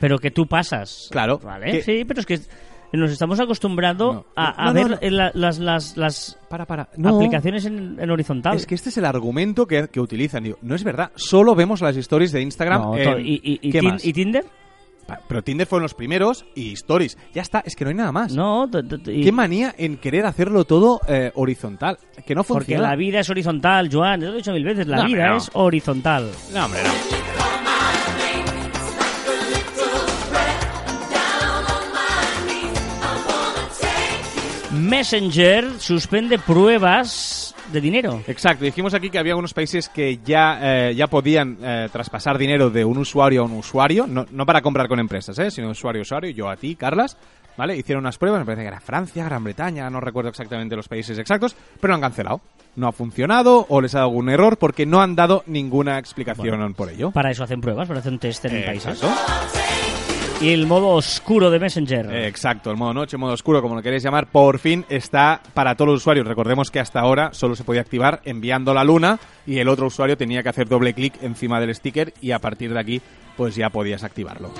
[0.00, 1.08] Pero que tú pasas.
[1.10, 1.38] Claro.
[1.38, 2.38] Vale, Que- sí, pero es que
[2.92, 4.24] nos estamos acostumbrando No.
[4.34, 4.98] a, a No, ver no.
[5.10, 6.88] la- las, las, las Para, para.
[7.04, 8.56] Aplicaciones en, en horizontal.
[8.56, 10.44] Es que este es el argumento que, que utilizan.
[10.44, 11.10] Digo, no es verdad.
[11.16, 12.94] Solo vemos las stories de Instagram.
[12.94, 14.04] En- y, y- y ¿Qué más?
[14.04, 14.44] y Tinder?
[15.26, 17.16] Pero Tinder fueron los primeros y stories.
[17.32, 18.34] Ya está, es que no hay nada más.
[18.34, 18.68] No,
[19.06, 21.96] y- Qué manía en querer hacerlo todo eh, horizontal.
[22.26, 22.90] Que no porque funciona.
[22.90, 24.20] la vida es horizontal, Joan.
[24.20, 24.86] Lo he dicho mil veces.
[24.86, 25.36] La No, vida no.
[25.38, 26.30] es horizontal.
[26.52, 27.37] No, hombre, no.
[34.78, 38.22] Messenger suspende pruebas de dinero.
[38.26, 42.70] Exacto, dijimos aquí que había algunos países que ya, eh, ya podían eh, traspasar dinero
[42.70, 45.50] de un usuario a un usuario, no, no para comprar con empresas, ¿eh?
[45.50, 47.16] sino usuario a usuario, yo a ti, Carlas,
[47.56, 47.76] ¿vale?
[47.76, 51.18] Hicieron unas pruebas, me parece que era Francia, Gran Bretaña, no recuerdo exactamente los países
[51.18, 52.40] exactos, pero lo han cancelado.
[52.76, 56.74] No ha funcionado o les ha dado algún error porque no han dado ninguna explicación
[56.74, 57.10] por ello.
[57.10, 59.02] Para eso hacen pruebas, para hacer un test en Eh, países.
[59.02, 59.77] exacto.
[60.40, 62.14] Y el modo oscuro de Messenger.
[62.14, 65.74] Eh, Exacto, el modo noche, modo oscuro, como lo queréis llamar, por fin está para
[65.74, 66.28] todos los usuarios.
[66.28, 70.16] Recordemos que hasta ahora solo se podía activar enviando la luna y el otro usuario
[70.16, 73.02] tenía que hacer doble clic encima del sticker y a partir de aquí
[73.36, 74.52] pues ya podías activarlo.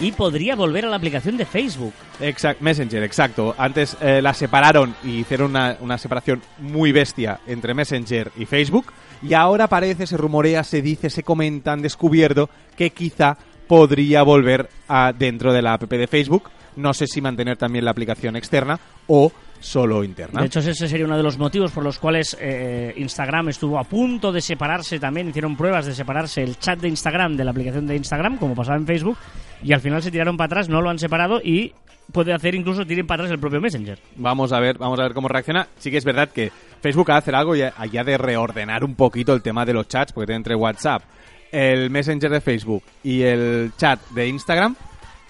[0.00, 1.92] Y podría volver a la aplicación de Facebook.
[2.20, 3.54] Exact, Messenger, exacto.
[3.56, 8.92] Antes eh, la separaron y hicieron una, una separación muy bestia entre Messenger y Facebook
[9.22, 13.36] y ahora parece, se rumorea, se dice, se comenta, han descubierto que quizá
[13.70, 16.50] podría volver a dentro de la app de Facebook.
[16.74, 19.30] No sé si mantener también la aplicación externa o
[19.60, 20.40] solo interna.
[20.40, 23.84] De hecho, ese sería uno de los motivos por los cuales eh, Instagram estuvo a
[23.84, 25.28] punto de separarse también.
[25.28, 28.76] Hicieron pruebas de separarse el chat de Instagram de la aplicación de Instagram, como pasaba
[28.76, 29.16] en Facebook,
[29.62, 31.72] y al final se tiraron para atrás, no lo han separado y
[32.10, 34.00] puede hacer incluso tiren para atrás el propio Messenger.
[34.16, 35.68] Vamos a ver, vamos a ver cómo reacciona.
[35.78, 36.50] Sí que es verdad que
[36.82, 37.60] Facebook ha de hacer algo y
[37.92, 41.04] ya de reordenar un poquito el tema de los chats, porque entre WhatsApp,
[41.50, 44.76] el Messenger de Facebook y el chat de Instagram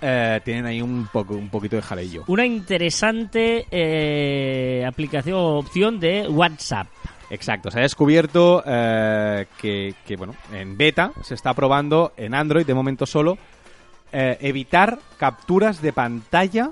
[0.00, 2.24] eh, tienen ahí un poco, un poquito de jalillo.
[2.26, 6.86] Una interesante eh, aplicación o opción de WhatsApp.
[7.30, 12.66] Exacto, se ha descubierto eh, que, que, bueno, en beta se está probando en Android
[12.66, 13.38] de momento solo
[14.12, 16.70] eh, evitar capturas de pantalla,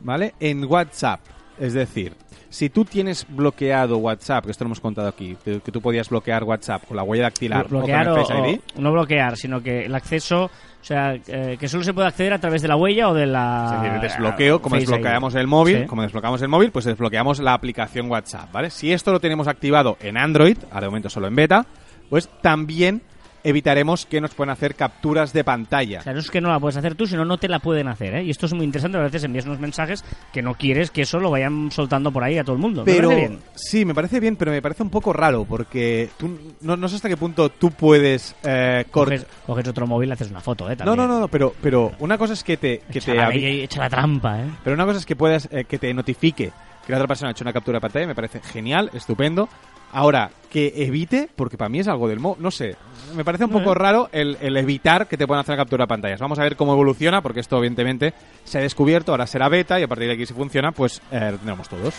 [0.00, 0.34] ¿vale?
[0.40, 1.20] En WhatsApp.
[1.58, 2.14] Es decir,
[2.50, 6.44] si tú tienes bloqueado WhatsApp, que esto lo hemos contado aquí, que tú podías bloquear
[6.44, 9.62] WhatsApp con la huella dactilar bloquear o con el Face o- ID, no bloquear, sino
[9.62, 10.50] que el acceso, o
[10.84, 13.72] sea, eh, que solo se puede acceder a través de la huella o de la
[13.74, 14.90] es decir, desbloqueo, como Face ID.
[14.90, 15.86] desbloqueamos el móvil, Sí.
[15.86, 18.70] como desbloqueamos el móvil, pues desbloqueamos la aplicación WhatsApp, ¿vale?
[18.70, 21.66] Si esto lo tenemos activado en Android, ahora de momento solo en beta,
[22.08, 23.02] pues también
[23.48, 26.00] evitaremos que nos puedan hacer capturas de pantalla.
[26.00, 27.88] O sea, no es que no la puedes hacer tú, sino no te la pueden
[27.88, 28.24] hacer, ¿eh?
[28.24, 31.18] Y esto es muy interesante, a veces envías unos mensajes que no quieres que eso
[31.18, 32.84] lo vayan soltando por ahí a todo el mundo.
[32.84, 33.40] ¿Me Pero parece bien?
[33.54, 36.96] sí, me parece bien, pero me parece un poco raro porque tú, no, no sé
[36.96, 38.84] hasta qué punto tú puedes eh.
[38.90, 40.76] Coges, coges otro móvil y haces una foto, ¿eh?
[40.76, 40.96] No, También.
[40.96, 43.80] no, no, no, pero, pero una cosa es que te, que Echa te la, echa
[43.80, 44.46] la trampa, ¿eh?
[44.62, 46.52] pero una cosa es que puedas eh, que te notifique
[46.86, 49.48] que la otra persona ha hecho una captura de pantalla, me parece genial, estupendo.
[49.92, 52.76] Ahora, que evite, porque para mí es algo del móvil, no sé,
[53.14, 56.20] me parece un poco raro el, el evitar que te puedan hacer captura de pantallas.
[56.20, 59.82] Vamos a ver cómo evoluciona, porque esto evidentemente se ha descubierto, ahora será beta y
[59.82, 61.94] a partir de aquí si funciona, pues eh, lo tendremos todos.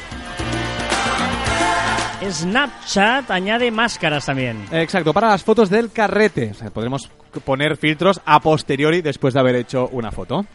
[2.22, 4.66] Snapchat añade máscaras también.
[4.72, 6.52] Exacto, para las fotos del carrete.
[6.52, 7.10] O sea, podremos
[7.46, 10.46] poner filtros a posteriori después de haber hecho una foto.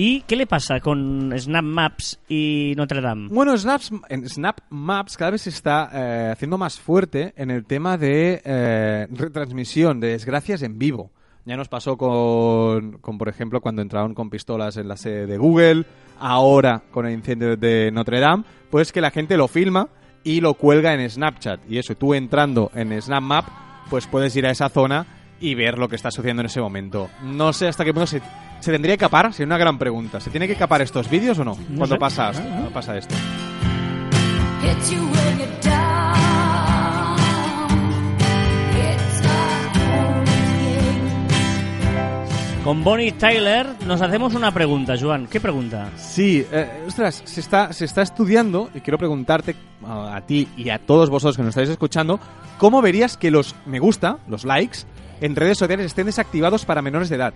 [0.00, 3.26] ¿Y qué le pasa con Snap Maps y Notre Dame?
[3.32, 3.90] Bueno, Snaps,
[4.26, 9.08] Snap Maps cada vez se está eh, haciendo más fuerte en el tema de eh,
[9.10, 11.10] retransmisión de desgracias en vivo.
[11.44, 15.36] Ya nos pasó con, con, por ejemplo, cuando entraron con pistolas en la sede de
[15.36, 15.84] Google,
[16.20, 19.88] ahora con el incendio de Notre Dame, pues que la gente lo filma
[20.22, 21.68] y lo cuelga en Snapchat.
[21.68, 23.44] Y eso, tú entrando en Snap Map,
[23.90, 25.06] pues puedes ir a esa zona
[25.40, 27.08] y ver lo que está sucediendo en ese momento.
[27.24, 28.22] No sé hasta qué punto se,
[28.60, 30.20] se tendría que capar, sería una gran pregunta.
[30.20, 31.56] ¿Se tiene que capar estos vídeos o no?
[31.68, 32.00] No cuando sé.
[32.00, 32.50] pasa, Ah, esto, ah.
[32.52, 33.14] cuando pasa esto.
[34.62, 37.18] Hit you when you're down.
[38.76, 39.28] It's a
[39.78, 40.28] home game.
[42.64, 45.26] Con Bonnie Tyler nos hacemos una pregunta, Joan.
[45.26, 45.88] ¿Qué pregunta?
[45.96, 49.54] Sí, eh, ostras, se está, se está estudiando y quiero preguntarte
[49.86, 52.20] a, a ti y a todos vosotros que nos estáis escuchando,
[52.58, 54.78] ¿cómo verías que los me gusta, los likes,
[55.20, 57.34] en redes sociales estén desactivados para menores de edad?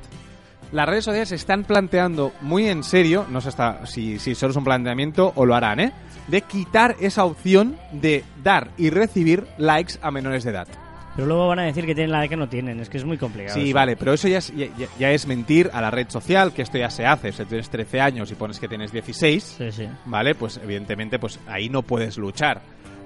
[0.73, 4.51] Las redes sociales se están planteando muy en serio, no sé hasta si, si solo
[4.53, 5.93] es un planteamiento o lo harán, ¿eh?
[6.29, 10.69] De quitar esa opción de dar y recibir likes a menores de edad.
[11.15, 12.81] Pero luego van a decir que tienen la edad que no tienen.
[12.81, 13.55] Es que es muy complicado.
[13.59, 13.75] Sí, eso.
[13.75, 16.63] vale, pero eso ya es, ya, ya- ya es mentir a la red social, que
[16.63, 17.33] esto ya se hace.
[17.33, 19.89] Si tienes 13 años y pones que tienes 16, Sí, sí.
[20.07, 20.35] ¿vale?
[20.35, 22.63] Pues evidentemente pues ahí no puedes luchar.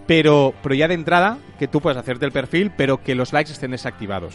[0.07, 3.51] Pero, pero ya de entrada, que tú puedes hacerte el perfil, pero que los likes
[3.51, 4.35] estén desactivados.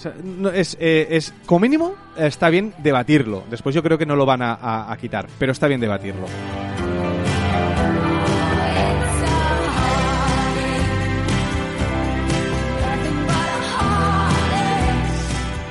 [0.00, 3.44] O sea, no, es, eh, es, como mínimo, está bien debatirlo.
[3.50, 6.26] Después yo creo que no lo van a, a- a quitar, pero está bien debatirlo.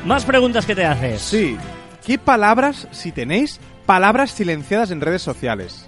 [0.06, 1.22] Más preguntas que te haces.
[1.22, 1.58] Sí.
[2.06, 5.88] ¿Qué palabras, si tenéis, palabras silenciadas en redes sociales?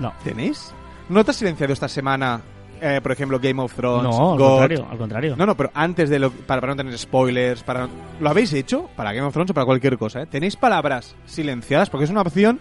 [0.00, 0.12] No.
[0.24, 0.72] ¿Tenéis?
[1.08, 2.40] ¿No te has silenciado esta semana,
[2.80, 4.04] eh, por ejemplo, Game of Thrones?
[4.16, 4.48] No, al God?
[4.48, 5.36] contrario, al contrario.
[5.36, 6.30] No, no, pero antes de lo.
[6.30, 7.88] Para, para no tener spoilers, para.
[8.18, 8.88] ¿Lo habéis hecho?
[8.96, 10.26] Para Game of Thrones o para cualquier cosa, ¿eh?
[10.26, 11.90] ¿Tenéis palabras silenciadas?
[11.90, 12.60] Porque es una opción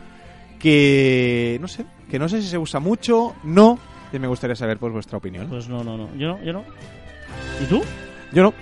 [0.59, 1.57] que.
[1.61, 1.85] No sé.
[2.09, 3.79] Que no sé si se usa mucho, no.
[4.11, 5.47] Y me gustaría saber, pues, vuestra opinión.
[5.47, 6.09] Pues no, no, no.
[6.15, 6.63] Yo no, yo no.
[7.61, 7.81] ¿Y tú?
[8.31, 8.53] Yo no.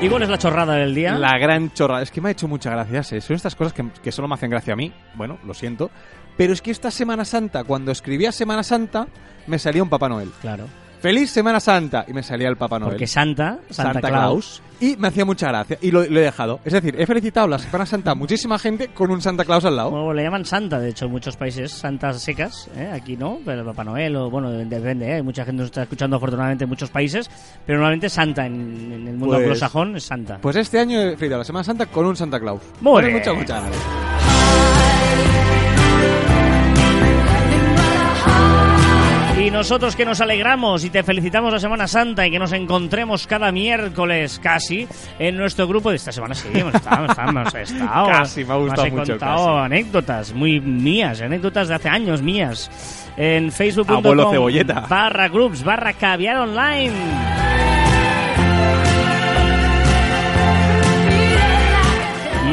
[0.00, 1.18] ¿Y cuál es la chorrada del día?
[1.18, 2.02] La gran chorra.
[2.02, 3.02] Es que me ha hecho mucha gracia.
[3.20, 4.92] Son estas cosas que, que solo me hacen gracia a mí.
[5.14, 5.90] Bueno, lo siento.
[6.36, 9.06] Pero es que esta Semana Santa, cuando escribía Semana Santa,
[9.46, 10.30] me salía un Papá Noel.
[10.40, 10.64] Claro.
[11.00, 12.04] ¡Feliz Semana Santa!
[12.08, 12.92] Y me salía el Papá Noel.
[12.92, 14.60] Porque Santa, Santa, Santa, Claus.
[14.60, 14.62] Claus.
[14.80, 15.78] Y me hacía mucha gracia.
[15.80, 16.58] Y lo, lo he dejado.
[16.64, 19.76] Es decir, he felicitado la Semana Santa a muchísima gente con un Santa Claus al
[19.76, 19.90] lado.
[19.90, 22.90] Bueno, le llaman Santa, de hecho, en muchos países, Santas secas, ¿eh?
[22.92, 25.14] aquí no, pero Papá Noel, o bueno, depende, ¿eh?
[25.14, 27.30] hay mucha gente nos está escuchando afortunadamente en muchos países,
[27.64, 28.54] pero normalmente Santa en,
[28.92, 30.38] en el mundo Pues- anglosajón es Santa.
[30.40, 32.60] Pues este año he felicitado la Semana Santa con un Santa Claus.
[32.80, 33.16] Muy bien.
[33.18, 34.15] mucha, mucha gracia.
[39.56, 43.50] Nosotros que nos alegramos y te felicitamos la Semana Santa y que nos encontremos cada
[43.50, 44.86] miércoles casi
[45.18, 48.06] en nuestro grupo de esta semana sí, hemos estado, hemos estado.
[48.06, 49.64] Casi, me ha gustado Os he mucho contado casi.
[49.64, 52.70] anécdotas muy mías, anécdotas de hace años mías.
[53.16, 54.02] En facebook.com
[54.90, 56.92] barra groups barra caviar online.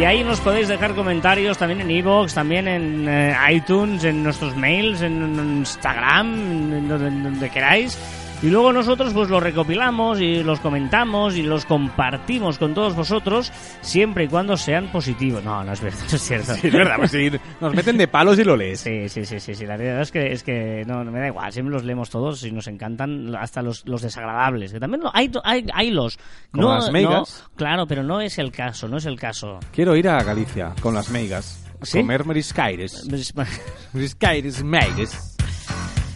[0.03, 4.53] Y ahí nos podéis dejar comentarios también en iVoox, también en eh, iTunes, en nuestros
[4.53, 7.97] mails, en, Instagram, en donde, en donde queráis.
[8.43, 13.53] Y luego nosotros pues los recopilamos y los comentamos y los compartimos con todos vosotros,
[13.79, 15.41] siempre y cuando sean positivos.
[15.45, 16.51] No, no es verdad, no es cierto.
[16.51, 18.81] Es verdad, pues sí, nos meten de palos y lo lees.
[18.81, 19.65] Sí, sí, sí, sí, sí.
[19.65, 21.53] La verdad es que, es que no, no me da igual.
[21.53, 24.73] Siempre los leemos todos y nos encantan hasta los, los desagradables.
[24.73, 26.19] Que también hay, hay, hay los.
[26.51, 27.45] Como no, las meigas.
[27.47, 29.61] no, claro, pero no es el caso, no es el caso.
[29.71, 31.63] Quiero ir a Galicia con las meigas.
[31.89, 33.07] Comer mariscaires.
[33.93, 35.32] Mariscaires, meigas.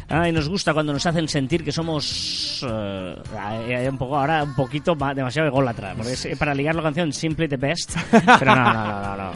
[0.09, 4.95] Ay, nos gusta cuando nos hacen sentir que somos eh, un poco ahora un poquito
[4.95, 5.93] más, demasiado ególatra.
[5.95, 7.95] Porque es, para ligar la canción Simply the Best.
[8.39, 9.31] Pero no, no, no, no, no.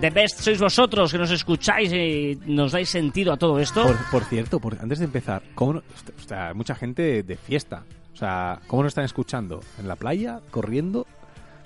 [0.00, 3.84] The Best sois vosotros que nos escucháis y nos dais sentido a todo esto.
[3.84, 5.82] Por, por cierto, por- antes de empezar, ¿cómo o
[6.26, 7.84] sea, mucha gente de fiesta.
[8.12, 9.60] O sea, ¿cómo nos están escuchando?
[9.78, 10.40] ¿En la playa?
[10.50, 11.06] ¿Corriendo?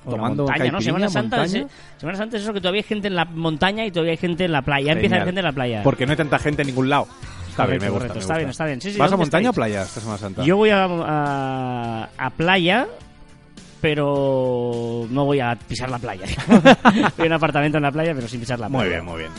[0.04, 0.80] La ¿Tomando montaña, ¿no?
[0.80, 1.52] Semana Santa, es?
[1.98, 4.44] Semana Santa es eso que todavía hay gente en la montaña y todavía hay gente
[4.44, 4.86] en la playa.
[4.86, 5.26] Ya empieza a haber Genial.
[5.28, 5.82] gente en la playa.
[5.82, 7.06] Porque no hay tanta gente en ningún lado.
[7.50, 8.08] Está Correcto, bien, me gusta.
[8.08, 8.14] correcto.
[8.14, 8.80] me Está bien, está bien.
[8.80, 10.42] Sí, sí, ¿Vas a ¿dónde montaña o playa esta Semana Santa?
[10.42, 12.86] Yo voy a, a, a playa,
[13.80, 16.26] pero no voy a pisar la playa.
[17.16, 18.82] Voy a un apartamento en la playa, pero sin pisar la playa.
[18.82, 19.30] Muy bien, muy bien.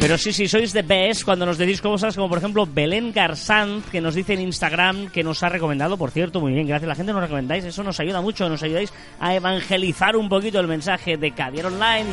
[0.00, 3.84] Pero sí, sí, sois de best cuando nos decís cosas como, por ejemplo, Belén Garzanz,
[3.90, 6.88] que nos dice en Instagram que nos ha recomendado, por cierto, muy bien, gracias.
[6.88, 10.68] La gente nos recomendáis, eso nos ayuda mucho, nos ayudáis a evangelizar un poquito el
[10.68, 12.06] mensaje de Caviar Online.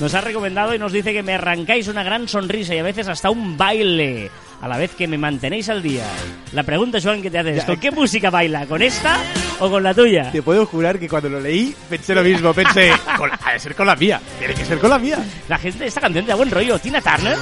[0.00, 3.08] Nos ha recomendado y nos dice que me arrancáis una gran sonrisa y a veces
[3.08, 4.30] hasta un baile,
[4.60, 6.04] a la vez que me mantenéis al día.
[6.52, 8.66] La pregunta, Joan, que te haces, ¿con qué música baila?
[8.66, 9.16] ¿Con esta
[9.58, 10.30] o con la tuya?
[10.30, 12.52] Te puedo jurar que cuando lo leí pensé lo mismo.
[12.52, 14.20] Pensé, con- ha de ser con la mía.
[14.38, 15.18] Tiene que ser con la mía.
[15.48, 16.78] La gente, esta canción te da buen rollo.
[16.78, 17.38] Tina Turner.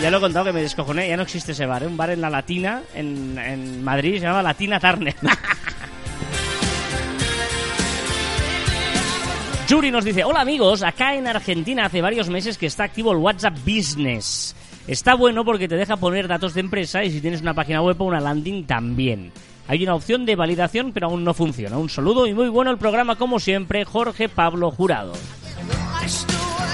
[0.00, 1.86] Ya lo he contado que me descojoné, ya no existe ese bar, ¿eh?
[1.88, 5.16] un bar en la Latina, en, en Madrid, se llama Latina Turner.
[9.68, 13.18] Yuri nos dice, hola amigos, acá en Argentina hace varios meses que está activo el
[13.18, 14.56] WhatsApp Business.
[14.86, 18.00] Está bueno porque te deja poner datos de empresa y si tienes una página web
[18.00, 19.30] o una landing también.
[19.66, 21.76] Hay una opción de validación pero aún no funciona.
[21.76, 25.12] Un saludo y muy bueno el programa como siempre, Jorge Pablo Jurado.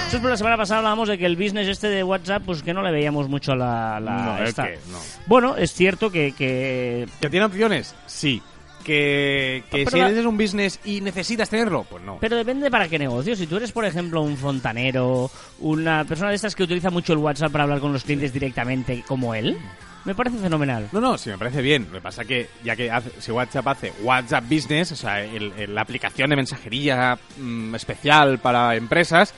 [0.04, 2.82] Nosotros la semana pasada hablábamos de que el business este de WhatsApp, pues que no
[2.82, 3.98] le veíamos mucho la...
[3.98, 4.68] la No, es esta.
[4.68, 4.98] que no.
[5.26, 7.92] Bueno, es cierto que, que ¿Que tiene opciones?
[8.06, 8.40] Sí.
[8.84, 11.84] ¿Que, si eres un business y necesitas tenerlo?
[11.88, 12.18] Pues no.
[12.20, 13.34] Pero depende para qué negocio.
[13.34, 17.18] Si tú eres, por ejemplo, un fontanero, una persona de estas que utiliza mucho el
[17.18, 19.56] WhatsApp para hablar con los clientes directamente, como él,
[20.04, 20.88] me parece fenomenal.
[20.92, 21.86] No, no, sí me parece bien.
[21.90, 25.52] Lo que pasa que, ya que hace- si WhatsApp hace WhatsApp Business, o sea, el-
[25.56, 29.32] el- la aplicación de mensajería mm, especial para empresas,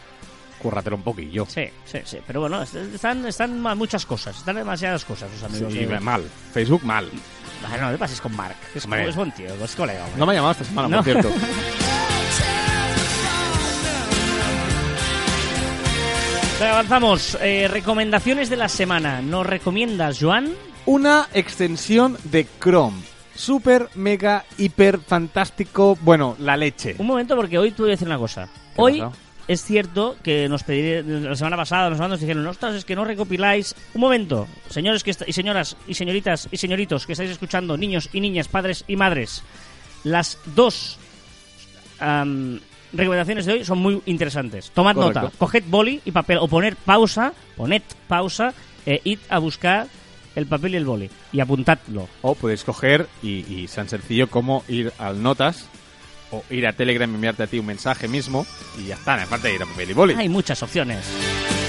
[0.68, 1.46] cúrratelo un poquillo.
[1.48, 2.18] Sí, sí, sí.
[2.26, 4.37] Pero bueno, est- están, están muchas cosas.
[4.37, 5.72] Están demasiadas cosas, los amigos.
[5.72, 6.24] Sí, de- mal.
[6.52, 7.09] Facebook mal.
[7.81, 8.57] No, te pases con Mark.
[8.74, 9.09] Es, Hombre.
[9.09, 10.02] es buen tío, es colega.
[10.05, 10.18] hombre.
[10.18, 10.96] No me ha llamado esta semana, No.
[10.96, 11.31] por cierto.
[16.61, 17.37] Venga, avanzamos.
[17.42, 19.20] Eh, recomendaciones de la semana.
[19.20, 20.52] ¿Nos recomiendas, Joan?
[20.87, 22.96] Una extensión de Chrome.
[23.35, 25.98] Super, mega, hiper, fantástico.
[26.00, 26.94] Bueno, la leche.
[26.98, 28.46] Un momento, porque hoy te voy a decir una cosa.
[28.74, 29.02] ¿Qué Hoy?
[29.48, 33.04] Es cierto que nos pedí, la semana pasada nos nos dijeron, ostras, es que no
[33.04, 33.74] recopiláis.
[33.94, 38.20] Un momento, señores que y señoras y señoritas y señoritos que estáis escuchando, niños y
[38.20, 39.42] niñas, padres y madres,
[40.04, 40.98] las dos
[42.00, 42.61] am,
[42.92, 44.70] recomendaciones de hoy son muy interesantes.
[44.70, 45.20] Tomad Correcto.
[45.22, 48.52] nota, coged boli y papel o poner pausa, poned pausa,
[48.85, 49.87] e id a buscar
[50.35, 52.09] el papel y el boli y apuntadlo.
[52.22, 55.68] O podéis coger y, y tan sencillo como ir al Notas
[56.30, 58.46] o ir a Telegram y enviarte a ti un mensaje mismo
[58.78, 60.14] y ya está, aparte de ir a papel y boli.
[60.14, 61.04] Hay muchas opciones.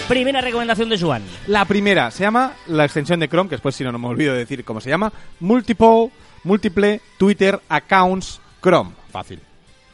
[0.07, 1.23] Primera recomendación de Joan.
[1.47, 4.33] La primera se llama la extensión de Chrome, que después si no, no me olvido
[4.33, 6.11] de decir cómo se llama, Multiple,
[6.43, 8.91] Múltiple Twitter Accounts Chrome.
[9.11, 9.41] Fácil.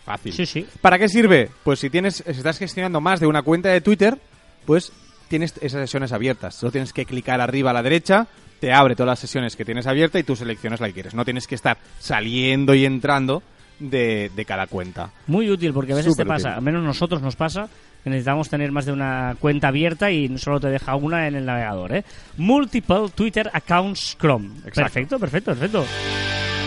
[0.05, 0.33] Fácil.
[0.33, 0.67] Sí, sí.
[0.81, 1.49] ¿Para qué sirve?
[1.63, 4.19] Pues si tienes, si estás gestionando más de una cuenta de Twitter,
[4.65, 4.91] pues
[5.29, 6.55] tienes esas sesiones abiertas.
[6.55, 8.27] Solo tienes que clicar arriba a la derecha,
[8.59, 11.15] te abre todas las sesiones que tienes abiertas y tú seleccionas la que quieres.
[11.15, 13.41] No tienes que estar saliendo y entrando
[13.89, 15.09] de, de cada cuenta.
[15.27, 16.57] Muy útil porque a veces Súper te pasa, útil.
[16.57, 17.67] al menos nosotros nos pasa,
[18.03, 21.45] que necesitamos tener más de una cuenta abierta y solo te deja una en el
[21.45, 21.93] navegador.
[21.95, 22.03] ¿eh?
[22.37, 24.47] Multiple Twitter Accounts Chrome.
[24.65, 24.73] Exacto.
[24.81, 25.85] Perfecto, perfecto, perfecto.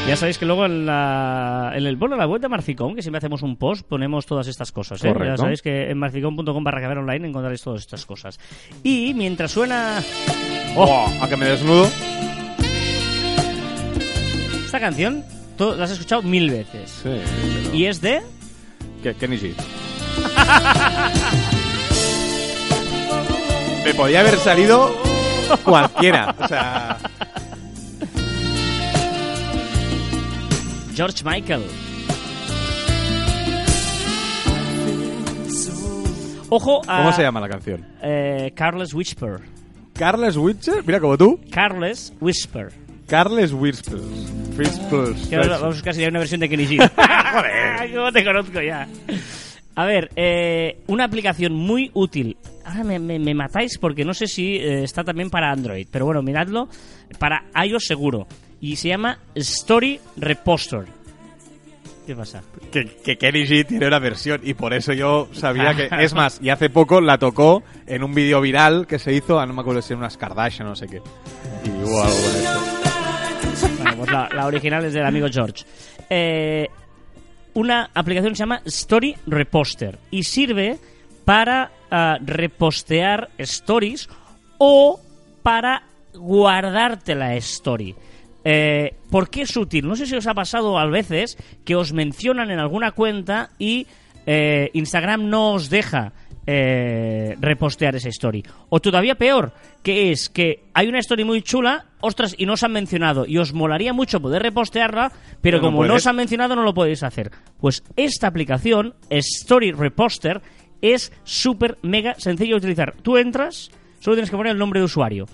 [0.08, 3.02] Ya sabéis que luego en, la, en el bueno, en la web de Marficom, que
[3.02, 5.02] siempre hacemos un post, ponemos todas estas cosas.
[5.04, 5.12] ¿eh?
[5.18, 8.38] Ya sabéis que en marficom.com barra online encontraréis todas estas cosas.
[8.84, 10.00] Y mientras suena
[10.76, 11.12] ¡Oh!
[11.20, 11.88] A que me desnudo.
[14.64, 15.24] esta canción,
[15.56, 17.02] tú la has escuchado mil veces.
[17.02, 17.20] Sí.
[17.72, 18.22] Y es de...
[19.02, 19.54] Que, Kenny G.
[23.84, 24.96] Me podía haber salido
[25.64, 26.34] cualquiera.
[26.40, 26.98] O sea,
[30.94, 31.62] George Michael.
[36.48, 36.98] Ojo a...
[36.98, 37.84] ¿cómo se llama la canción?
[38.02, 39.40] Eh, Carlos Whisper.
[39.94, 41.40] Carles Witcher, mira como tú.
[41.50, 42.85] Carles Whisper.
[43.06, 44.02] Carles Whispers.
[44.58, 45.26] Whispers.
[45.28, 46.90] Que ahora vamos a buscar si hay una versión de Kenny G.
[46.90, 48.88] Joder, cómo te conozco ya.
[49.74, 52.36] A ver, eh, una aplicación muy útil.
[52.64, 56.06] Ahora me, me- me matáis porque no sé si eh, está también para Android, pero
[56.06, 56.68] bueno, miradlo.
[57.18, 58.26] Para iOS seguro.
[58.60, 60.84] Y se llama Story Reposter.
[62.06, 62.42] ¿Qué pasa?
[62.72, 65.88] Que, que Kenny G tiene una versión y por eso yo sabía que...
[66.02, 69.44] Es más, y hace poco la tocó en un vídeo viral que se hizo, a
[69.46, 70.96] no me acuerdo si era unas Kardashian o no sé qué.
[71.64, 71.80] Y esto.
[71.90, 72.75] Bueno,
[74.10, 75.64] la, la original es del amigo George.
[76.08, 76.68] Eh,
[77.54, 80.78] una aplicación que se llama Story Reposter y sirve
[81.24, 84.08] para ah, repostear stories
[84.58, 85.00] o
[85.42, 85.82] para
[86.14, 87.94] guardarte la story.
[88.44, 89.88] Eh, ¿Por qué es útil?
[89.88, 93.86] No sé si os ha pasado a veces que os mencionan en alguna cuenta y
[94.26, 96.12] eh, Instagram no os deja
[96.46, 98.44] eh, repostear esa story.
[98.68, 102.62] O todavía peor, que es que hay una story muy chula, ostras, y no os
[102.62, 106.54] han mencionado, y os molaría mucho poder repostearla, pero no como no os han mencionado
[106.56, 107.30] no lo podéis hacer.
[107.60, 110.40] Pues esta aplicación, Story Reposter,
[110.82, 112.94] es súper mega sencillo de utilizar.
[113.02, 115.26] Tú entras, solo tienes que poner el nombre de usuario.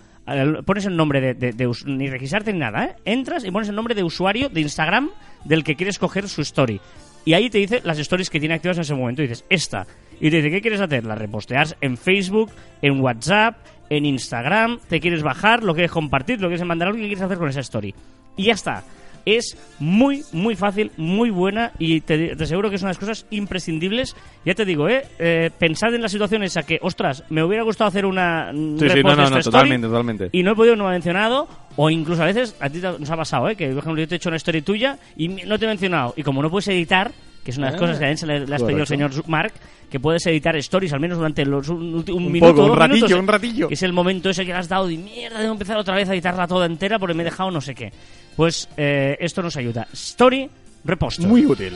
[0.64, 2.94] Pones el nombre de, de- ni registrarte ni nada, ¿eh?
[3.04, 5.10] Entras y pones el nombre de usuario de Instagram
[5.44, 6.80] del que quieres coger su story.
[7.24, 9.22] Y ahí te dice las stories que tiene activas en ese momento.
[9.22, 9.86] Y dices, esta.
[10.20, 11.04] Y te dice, ¿qué quieres hacer?
[11.04, 13.56] La reposteas en Facebook, en WhatsApp,
[13.90, 14.78] en Instagram.
[14.88, 17.48] Te quieres bajar, lo quieres compartir, lo quieres mandar a alguien, ¿qué quieres hacer con
[17.48, 17.94] esa story?
[18.36, 18.84] Y ya está.
[19.24, 22.98] Es muy, muy fácil, muy buena y te, te aseguro que es una de las
[22.98, 24.16] cosas imprescindibles.
[24.44, 25.04] Ya te digo, ¿eh?
[25.18, 28.50] Eh, Pensad en la situación esa que, ostras, me hubiera gustado hacer una.
[28.52, 30.28] un Sí, sí, no, no, no, totalmente, totalmente.
[30.32, 31.48] Y no he podido, no me ha mencionado.
[31.76, 33.56] O incluso a veces, a ti nos ha pasado, ¿eh?
[33.56, 36.12] Que, por ejemplo, yo te he hecho una story tuya y no te he mencionado.
[36.16, 37.12] Y como no puedes editar,
[37.44, 38.80] que es una de las Ah, cosas que a él se le, le has pedido
[38.82, 39.52] al señor Mark,
[39.90, 42.54] que puedes editar stories al menos durante los, un, un Un minuto.
[42.54, 43.68] poco, un ratillo, minutos, un ratillo.
[43.68, 46.08] Que es el momento ese que le has dado y mierda, debo empezar otra vez
[46.08, 47.90] a editarla toda entera porque me he dejado no sé qué.
[48.36, 49.86] Pues eh, esto nos ayuda.
[49.92, 50.48] Story
[50.84, 51.26] Reposter.
[51.26, 51.72] Muy útil.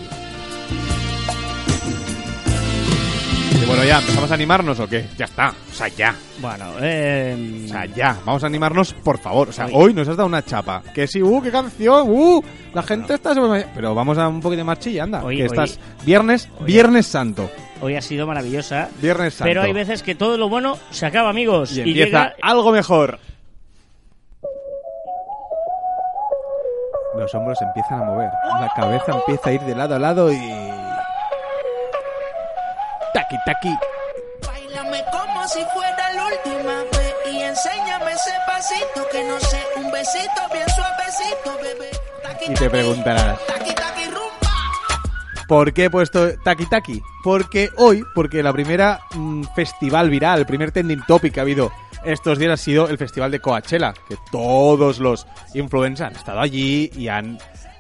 [3.62, 5.06] Y bueno, ya, ¿empezamos a animarnos o qué?
[5.16, 5.48] Ya está.
[5.70, 6.14] O sea, ya.
[6.40, 8.16] Bueno, eh, O sea, ya.
[8.24, 9.48] Vamos a animarnos, por favor.
[9.48, 9.72] O sea, Hoy.
[9.74, 10.82] hoy nos has dado una chapa.
[10.94, 12.42] Que sí, uh, qué canción, uh.
[12.74, 13.34] La gente está...
[13.34, 15.24] sobre- Pero vamos a un poquito de marcha y anda.
[15.24, 15.80] Hoy- que hoy- estás...
[16.04, 17.50] Viernes, hoy- Viernes Santo.
[17.80, 18.90] hoy ha sido maravillosa.
[19.00, 19.48] Viernes Santo.
[19.48, 21.72] Pero hay veces que todo lo bueno se acaba, amigos.
[21.72, 22.34] Y Y, empieza llega...
[22.42, 23.18] algo mejor.
[27.16, 28.30] Los hombros empiezan a mover.
[28.60, 30.36] La cabeza empieza a ir de lado a lado y...
[33.14, 33.74] Taqui, taqui.
[34.46, 39.90] Báilame como si fuera la última vez y enséñame ese pasito que no sé, un
[39.90, 41.90] besito bien suavecito, bebé.
[42.22, 45.46] Taqui, Y te preguntarás, Taqui, taqui, rumba.
[45.48, 47.02] ¿por qué he puesto Taki Taki?
[47.24, 51.72] Porque hoy, porque la primera mm, festival viral, el primer trending topic que ha habido
[52.06, 56.90] estos días ha sido el festival de Coachella, que todos los influencers han estado allí
[56.96, 57.38] y han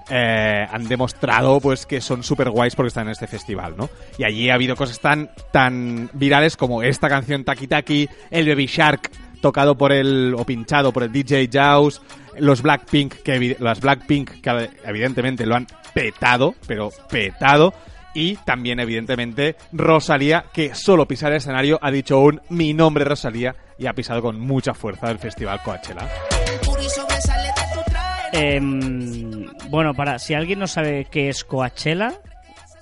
[0.08, 3.88] eh, han demostrado pues que son super guays porque están en este festival, ¿no?
[4.18, 8.66] Y allí ha habido cosas tan tan virales como esta canción Taki Taki, el Baby
[8.66, 9.10] Shark
[9.40, 12.02] tocado por el o pinchado por el DJ Jaws,
[12.38, 17.74] los Blackpink que las Blackpink que evidentemente lo han petado, pero petado
[18.14, 23.54] y también evidentemente Rosalía que solo pisar el escenario ha dicho un mi nombre Rosalía
[23.78, 26.08] y ha pisado con mucha fuerza el festival Coachella.
[28.32, 32.12] Em, bueno, para si alguien no sabe qué es Coachella,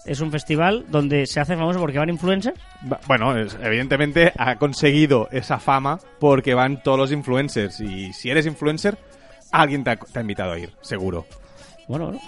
[0.04, 2.58] es un festival donde se hace famoso porque van influencers.
[3.06, 8.46] Bueno, es- evidentemente ha conseguido esa fama porque van todos los influencers y si eres
[8.46, 8.98] influencer,
[9.52, 11.26] alguien te ha, te ha invitado a ir, seguro.
[11.88, 12.20] Bueno, bueno.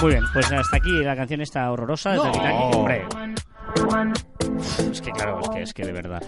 [0.00, 2.14] Muy bien, pues hasta aquí la canción está horrorosa.
[2.14, 2.24] No.
[2.24, 2.76] Taki Taki.
[2.76, 3.04] Hombre.
[5.22, 6.22] Es que claro, es que, es que de verdad.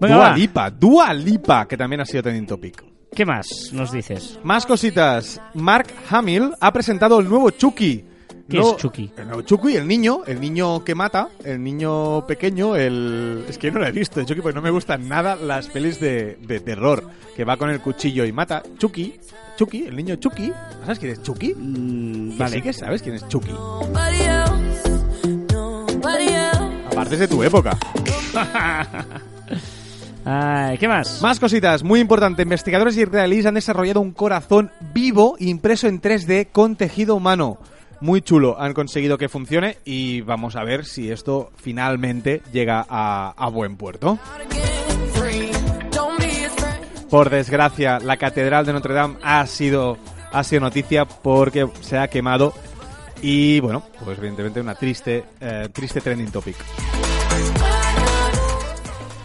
[0.00, 0.36] Venga, Dua va.
[0.36, 2.84] Lipa, Dua Lipa, que también ha sido trending topic.
[3.14, 4.38] ¿Qué más nos dices?
[4.44, 5.40] Más cositas.
[5.54, 8.04] Mark Hamill ha presentado el nuevo Chucky.
[8.48, 9.10] ¿Qué No- es Chucky?
[9.16, 13.44] El nuevo Chucky, el niño, el niño que mata, el niño pequeño, el...
[13.48, 16.38] Es que no lo he visto, Chucky, porque no me gustan nada las pelis de,
[16.40, 17.04] de terror,
[17.36, 18.62] que va con el cuchillo y mata.
[18.78, 19.18] Chucky,
[19.56, 20.50] Chucky, el niño Chucky.
[20.84, 21.54] ¿Sabes quién es Chucky?
[21.54, 22.56] Mm, vale.
[22.56, 23.52] sí que sabes quién es Chucky.
[26.98, 27.78] Aparte es de tu época.
[30.24, 31.22] Ay, ¿Qué más?
[31.22, 32.42] Más cositas, muy importante.
[32.42, 37.58] Investigadores israelíes han desarrollado un corazón vivo impreso en 3D con tejido humano.
[38.00, 43.32] Muy chulo, han conseguido que funcione y vamos a ver si esto finalmente llega a,
[43.36, 44.18] a buen puerto.
[47.08, 49.98] Por desgracia, la Catedral de Notre Dame ha sido,
[50.32, 52.54] ha sido noticia porque se ha quemado
[53.22, 56.56] y bueno, pues evidentemente una triste, eh, triste trending topic.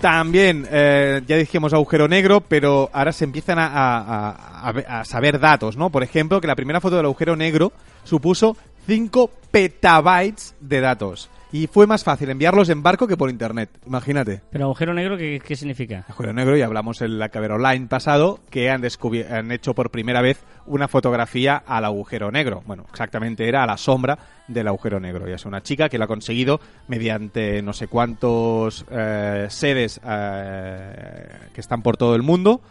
[0.01, 5.89] También, eh, ya dijimos agujero negro, pero ahora se empiezan a, a- saber datos, ¿no?
[5.89, 7.71] Por ejemplo, que la primera foto del agujero negro
[8.03, 11.29] supuso 5 petabytes de datos.
[11.53, 14.41] Y fue más fácil enviarlos en barco que por internet, imagínate.
[14.49, 16.03] Pero agujero negro, ¿qué, qué significa?
[16.09, 18.81] Agujero negro, y hablamos en la Caber Online pasado, que han,
[19.29, 22.63] han hecho por primera vez una fotografía al agujero negro.
[22.65, 25.29] Bueno, exactamente era a la sombra del agujero negro.
[25.29, 31.27] Y es una chica que lo ha conseguido mediante no sé cuántos eh, sedes eh,
[31.53, 32.61] que están por todo el mundo.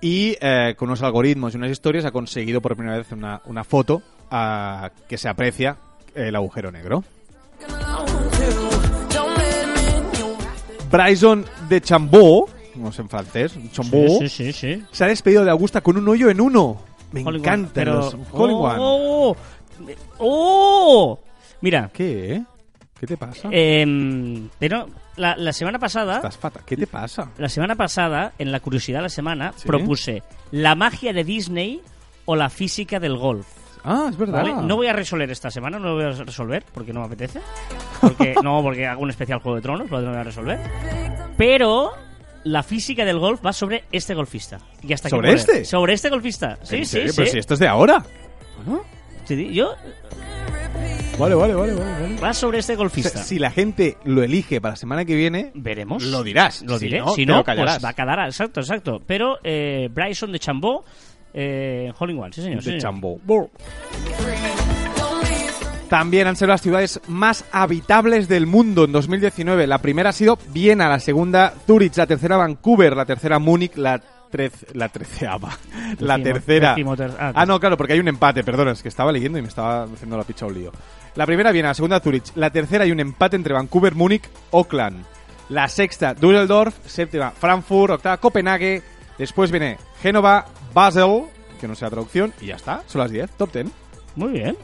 [0.00, 3.62] Y eh, con unos algoritmos y unas historias ha conseguido por primera vez una, una
[3.62, 4.02] foto
[4.32, 5.76] ah, que se aprecia
[6.16, 7.04] el agujero negro.
[10.90, 14.76] Bryson de Chambó, no sé en francés, Chambó, Sí, sí, sí.
[14.76, 14.84] sí.
[14.90, 16.78] se ha despedido de Augusta con un hoyo en uno.
[17.12, 18.74] Me encantan pero- los in One.
[18.78, 19.36] ¡Oh!
[20.18, 21.18] ¡Oh!
[21.60, 22.42] Mira, ¿Qué?
[22.98, 23.48] ¿Qué te pasa?
[23.50, 24.86] em, pero
[25.16, 26.62] la, la semana pasada, Estás fatal.
[26.66, 27.30] ¿Qué te pasa?
[27.38, 31.80] la semana pasada, en la curiosidad de la semana, propuse la magia de Disney
[32.26, 33.46] o la física del golf.
[33.84, 34.42] Ah, es verdad.
[34.42, 34.54] ¿Vale?
[34.66, 37.40] No voy a resolver esta semana, no lo voy a resolver porque no me apetece.
[38.00, 40.58] Porque, no, porque hago un especial Juego de Tronos, lo voy a resolver.
[41.36, 41.92] Pero
[42.44, 44.58] la física del golf va sobre este golfista.
[44.82, 45.64] Y hasta ¿Sobre este?
[45.64, 46.58] Sobre este golfista.
[46.62, 47.12] Sí, ¿En sí, serio?
[47.12, 47.16] sí.
[47.18, 48.02] Pero si esto es de ahora.
[48.64, 48.84] Bueno,
[49.52, 49.74] yo
[51.18, 52.16] Vale, vale, vale, vale.
[52.18, 53.22] va sobre este O sea, golfista.
[53.22, 56.02] si la gente lo elige para la semana que viene, Veremos.
[56.04, 56.62] Lo dirás.
[56.62, 57.00] Lo Si diré.
[57.00, 57.74] no, si no, lo callarás.
[57.76, 58.18] pues va a quedar.
[58.26, 59.02] Exacto, exacto.
[59.06, 60.84] Pero eh, Bryson de Chambó,
[61.34, 62.62] eh, Hole in One, sí señor.
[62.62, 62.80] sí, de señor.
[65.88, 69.66] También han sido las ciudades más habitables del mundo en 2019.
[69.66, 74.00] La primera ha sido Viena, la segunda Zurich, la tercera Vancouver, la tercera Múnich, la,
[74.30, 75.50] trece- la treceava.
[75.98, 76.22] La Decimo-
[76.96, 77.16] tercera.
[77.18, 79.48] ah, Ah, no, claro, porque hay un empate, perdona, es que estaba leyendo y me
[79.48, 80.70] estaba haciendo la picha un lío.
[81.16, 84.22] La primera Viena, la segunda Zurich, la tercera hay un empate entre Vancouver, Múnich,
[84.52, 85.04] Auckland.
[85.48, 88.80] La sexta Düsseldorf, séptima Frankfurt, octava Copenhague,
[89.18, 91.24] después viene Génova, Basel,
[91.60, 93.66] que no sé la traducción, y ya está, son las 10, top 10.
[94.16, 94.56] Muy bien.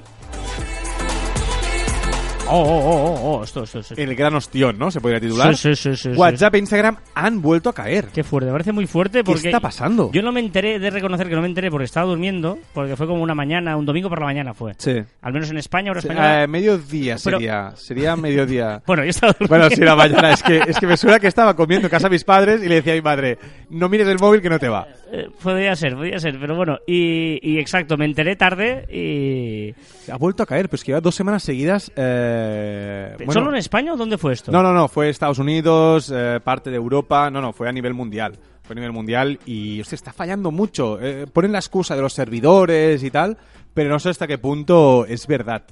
[2.49, 3.95] Oh, oh, oh, oh, oh, esto, esto, esto.
[3.97, 4.89] El gran ostión, ¿no?
[4.93, 5.57] Se podría titular.
[5.57, 6.11] Sí, sí, sí.
[6.11, 8.07] WhatsApp e Instagram han vuelto a caer.
[8.15, 9.49] Qué fuerte, me parece muy fuerte porque...
[9.49, 10.13] está pasando?
[10.13, 13.09] Yo no me enteré, de reconocer que no me enteré porque estaba durmiendo, porque fue
[13.09, 14.75] como una mañana, un domingo por la mañana fue.
[14.79, 14.95] Sí.
[15.23, 16.45] Al menos en España, ahora Sí, española...
[16.45, 17.73] eh, mediodía Pero- sería.
[17.75, 18.81] Sería mediodía.
[18.87, 19.57] Bueno, yo estaba durmiendo.
[19.67, 20.31] Bueno, sí, la mañana.
[20.33, 22.69] Es que, es que me suena que estaba comiendo en casa de mis padres y
[22.69, 23.39] le decía a mi madre,
[23.71, 24.87] no mires el móvil que no te va.
[25.13, 29.75] Eh, podría ser, podría ser, pero bueno, y, y exacto, me enteré tarde y...
[30.11, 31.91] Ha vuelto a caer, pero es que lleva dos semanas seguidas.
[31.97, 34.51] eh, bueno, ¿Solo en España o dónde fue esto?
[34.53, 37.95] No, no, no, fue Estados Unidos, eh, parte de Europa, no, no, fue a nivel
[37.95, 38.39] mundial.
[38.63, 40.99] Fue a nivel mundial y hostia, está fallando mucho.
[41.01, 43.37] Eh, ponen la excusa de los servidores y tal,
[43.73, 45.63] pero no sé hasta qué punto es verdad.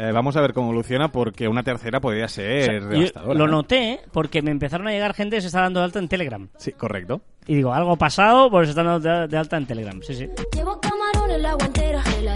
[0.00, 3.36] Eh, vamos a ver cómo evoluciona porque una tercera podría O ser sea, yo devastadora.
[3.36, 6.06] lo noté porque me empezaron a llegar gente que se está dando de alta en
[6.08, 6.48] Telegram.
[6.56, 7.20] Sí, correcto.
[7.48, 10.00] Y digo, algo pasado, pues se están dando de, de alta en Telegram.
[10.02, 10.28] Sí, sí.
[10.54, 12.02] Llevo camarones la guantera.
[12.22, 12.34] La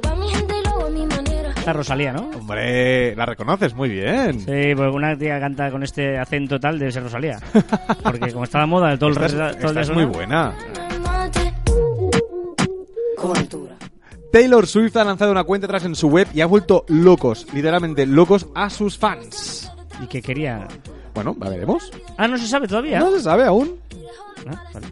[0.00, 1.50] pa' mi gente a mi manera.
[1.50, 2.30] Está Rosalía, ¿no?
[2.38, 4.40] Hombre, la reconoces muy bien.
[4.40, 7.38] Sí, porque una tía canta con este acento tal debe ser Rosalía.
[8.02, 10.04] Porque como está de moda de todo el Esta es, resto- esta es día muy
[10.06, 10.54] buena.
[11.02, 11.52] Mate.
[14.34, 18.04] Taylor Swift ha lanzado una cuenta atrás en su web y ha vuelto locos, literalmente
[18.04, 19.70] locos, a sus fans.
[20.02, 20.66] Y que quería...
[21.14, 21.92] Bueno, la veremos.
[22.16, 22.98] Ah, no se sabe todavía.
[22.98, 23.78] No se sabe aún.
[24.48, 24.88] Ah, vale.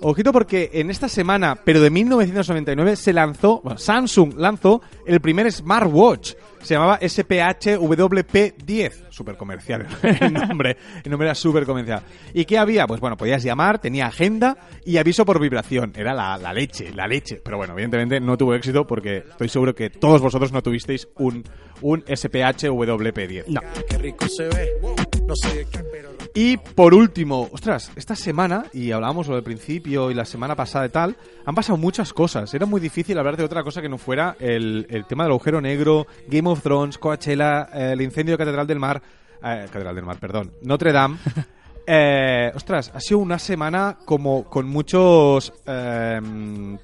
[0.00, 5.50] Ojito porque en esta semana, pero de 1999, se lanzó, bueno, Samsung lanzó el primer
[5.50, 6.34] smartwatch.
[6.62, 8.92] Se llamaba SPHWP10.
[9.10, 10.76] Súper comercial el nombre.
[11.04, 12.02] El nombre era súper comercial.
[12.34, 12.86] ¿Y qué había?
[12.86, 15.92] Pues bueno, podías llamar, tenía agenda y aviso por vibración.
[15.96, 17.40] Era la, la leche, la leche.
[17.44, 21.44] Pero bueno, evidentemente no tuvo éxito porque estoy seguro que todos vosotros no tuvisteis un,
[21.80, 23.44] un SPHWP10.
[23.46, 23.60] No.
[26.34, 30.86] Y por último, ostras, esta semana, y hablábamos sobre el principio y la semana pasada
[30.86, 32.52] y tal, han pasado muchas cosas.
[32.54, 35.60] Era muy difícil hablar de otra cosa que no fuera el, el tema del agujero
[35.60, 39.02] negro, Game of Thrones, Coachella, eh, el incendio de Catedral del Mar,
[39.42, 41.18] eh, Catedral del Mar, perdón, Notre Dame.
[41.90, 46.20] Eh, ostras, ha sido una semana como con muchos eh,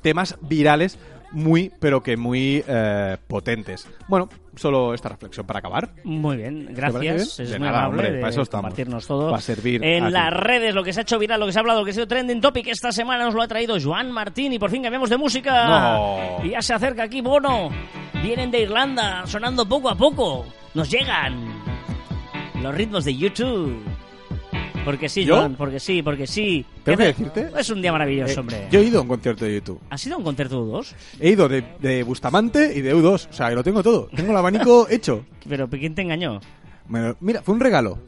[0.00, 0.98] temas virales
[1.32, 3.86] muy, pero que muy eh, potentes.
[4.08, 5.90] Bueno, solo esta reflexión para acabar.
[6.04, 7.40] Muy bien, gracias.
[7.40, 8.62] Es De muy nada, amable hombre, de para eso estamos.
[8.64, 9.30] compartirnos todo.
[9.30, 11.60] Para servir en las redes, lo que se ha hecho viral, lo que se ha
[11.60, 14.52] hablado, lo que ha sido trending topic esta semana nos lo ha traído Joan Martín
[14.52, 15.66] y por fin cambiamos de música.
[15.66, 16.44] No.
[16.44, 17.70] Y ya se acerca aquí Bono.
[18.22, 20.46] Vienen de Irlanda, sonando poco a poco.
[20.74, 21.62] Nos llegan
[22.62, 23.82] los ritmos de YouTube.
[24.84, 25.36] Porque sí, ¿Yo?
[25.36, 26.64] Joan, porque sí, porque sí.
[26.84, 27.60] ¿Tengo ¿Qué que te- decirte?
[27.60, 28.68] Es un día maravilloso, Eh, hombre.
[28.70, 29.80] Yo he ido a un concierto de YouTube.
[29.90, 30.94] ¿Has ido a un concierto de U2?
[31.20, 33.28] He ido de, de Bustamante y de U2.
[33.30, 34.08] O sea, que lo tengo todo.
[34.14, 35.24] Tengo el abanico hecho.
[35.48, 36.40] Pero ¿quién te engañó?
[36.90, 37.98] Lo- mira, fue un regalo.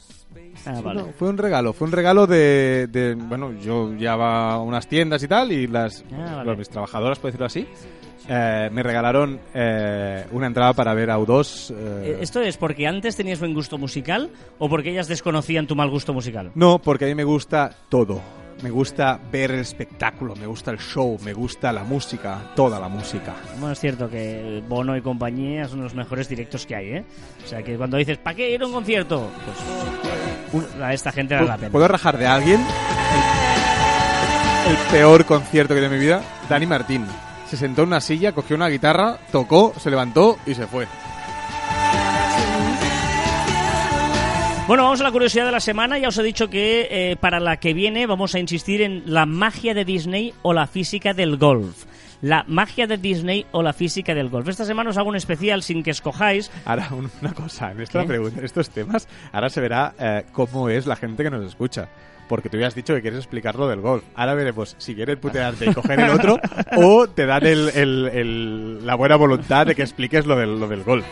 [0.67, 1.01] Ah, vale.
[1.01, 1.73] No, fue un regalo.
[1.73, 5.67] Fue un regalo de, de- Bueno, yo ya va a unas tiendas y tal y
[5.67, 6.05] las...
[6.13, 6.51] Ah, vale.
[6.51, 7.67] las- mis trabajadoras, por decirlo así,
[8.29, 11.71] eh, me regalaron eh, una entrada para ver a U2.
[11.71, 11.75] eh,
[12.07, 15.91] Eh, ¿Esto es porque antes tenías buen gusto musical o porque ellas desconocían tu mal
[15.91, 16.51] gusto musical?
[16.55, 18.21] No, porque a mí me gusta todo.
[18.63, 22.89] Me gusta ver el espectáculo, me gusta el show, me gusta la música, toda la
[22.89, 23.35] música.
[23.59, 27.05] Bueno, es cierto que Bono y compañía son los mejores directos que hay, ¿eh?
[27.45, 29.29] O sea, que cuando dices, ¿para qué ir a un concierto?
[29.45, 31.71] Pues un- a esta gente vale la pena.
[31.71, 32.61] ¿Puedo rajar de alguien?
[34.67, 37.05] El, el peor concierto que he tenido en mi vida, Dani Martín.
[37.49, 40.87] Se sentó en una silla, cogió una guitarra, tocó, se levantó y se fue.
[44.67, 45.97] Bueno, vamos a la curiosidad de la semana.
[45.97, 49.25] Ya os he dicho que eh, para la que viene vamos a insistir en la
[49.25, 51.85] magia de Disney o la física del golf.
[52.21, 54.49] La magia de Disney o la física del golf.
[54.49, 56.51] Esta semana os hago un especial sin que escojáis.
[56.65, 60.69] Ahora, un- una cosa, en esta pregunta, en estos temas, ahora se verá eh, cómo
[60.69, 61.89] es la gente que nos escucha.
[62.29, 64.03] Porque tú ya has dicho que quieres explicar lo del golf.
[64.15, 66.39] Ahora veremos si quieres putearte y coger el otro
[66.77, 70.67] o te dan el- el- el- la buena voluntad de que expliques lo del, lo
[70.67, 71.05] del golf.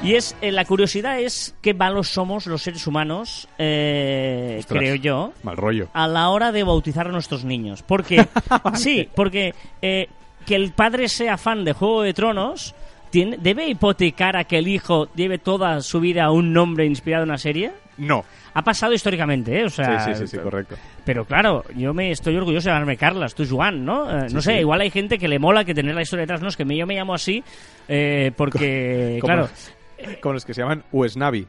[0.00, 4.78] Y es eh, la curiosidad es qué malos somos los seres humanos, eh, Ostras.
[4.80, 5.88] creo yo, Mal rollo.
[5.92, 7.82] a la hora de bautizar a nuestros niños.
[7.82, 8.24] Porque,
[8.74, 10.08] sí, porque eh,
[10.46, 12.76] que el padre sea fan de Juego de Tronos
[13.10, 17.24] tiene, debe hipotecar a que el hijo lleve toda su vida a un nombre inspirado
[17.24, 17.72] en una serie.
[17.96, 18.24] No.
[18.54, 19.64] Ha pasado históricamente, ¿eh?
[19.64, 20.76] O sea, Sí, sí, sí, sí, correcto.
[21.04, 24.10] Pero claro, yo me estoy orgulloso de llamarme Carlas, tú Juan, ¿no?
[24.10, 24.58] Eh, no sé, sí.
[24.60, 26.76] igual hay gente que le mola que tener la historia detrás, no es que me-
[26.76, 27.42] yo me llamo así
[27.88, 29.48] eh, porque, Como- claro,
[30.20, 31.46] Como los que se llaman Uesnavi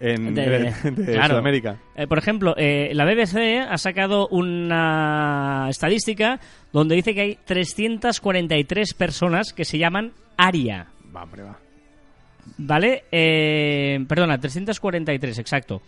[0.00, 1.28] en, De- en- de claro.
[1.30, 1.76] Sudamérica.
[1.96, 6.38] Eh, por ejemplo, eh, la BBC ha sacado una estadística
[6.72, 10.86] donde dice que hay 343 personas que se llaman Aria.
[11.14, 11.58] Va, hombre, va.
[12.58, 13.04] ¿Vale?
[13.12, 15.82] Eh, perdona, 343, exacto.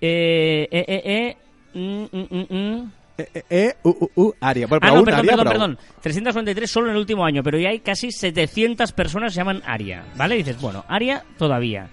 [0.00, 1.36] Eh, eh, eh, eh,
[1.74, 2.92] mm, mm, mm, mm.
[3.18, 4.68] E, e, e, u, u, u, Aria.
[4.68, 5.78] Bueno, Ah, no, perdón, Aria, perdón, perdón.
[6.02, 9.60] 343 solo en el último año, pero ya hay casi 700 personas que se llaman
[9.66, 10.36] Aria, ¿vale?
[10.36, 11.88] Y dices, bueno, Aria todavía.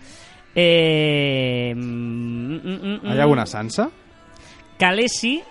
[0.53, 3.21] Eh, mm, mm, mm, ¿Hay mm.
[3.21, 3.89] alguna Sansa?
[4.77, 5.41] Kalesi,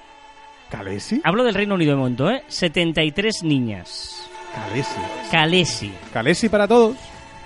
[0.71, 1.21] ¿Kalesi?
[1.25, 2.45] hablo del Reino Unido de momento, ¿eh?
[2.47, 4.31] 73 niñas.
[4.55, 5.01] Kalesi.
[5.31, 5.93] Kalesi.
[6.13, 6.97] Kalesi para todos.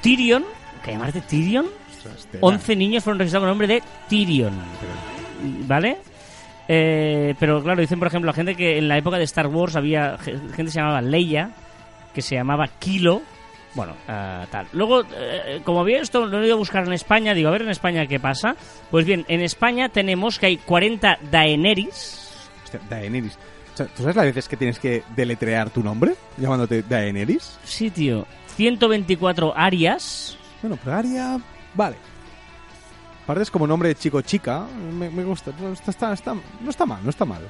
[0.03, 0.45] Tyrion,
[0.85, 1.67] ¿que llamarte Tyrion?
[1.99, 2.41] Ostras, tela.
[2.47, 4.55] 11 niños fueron registrados con el nombre de Tyrion.
[5.67, 5.99] ¿Vale?
[6.71, 9.75] Eh, pero claro, dicen por ejemplo la gente que en la época de Star Wars
[9.77, 11.51] había ge- gente que se llamaba Leia,
[12.15, 13.23] que se llamaba Kilo.
[13.75, 14.67] Bueno, ah, tal.
[14.73, 17.33] Luego, eh, como vi esto, lo he ido a buscar en España.
[17.35, 18.57] Digo, a ver en España qué pasa.
[18.91, 22.49] Pues bien, en España tenemos que hay 40 Daenerys.
[22.65, 23.39] Hostia, Daenerys.
[23.73, 27.59] O sea, ¿Tú sabes las veces que tienes que deletrear tu nombre llamándote Daenerys?
[27.65, 28.27] Sí, tío.
[28.57, 30.37] 124 Arias.
[30.61, 31.39] Bueno, pero Aria...
[31.75, 31.97] Vale.
[33.25, 34.67] Aparte es como nombre de chico-chica.
[34.93, 35.53] Me, me gusta.
[35.61, 37.43] No está, está- está- no está mal, no está mal.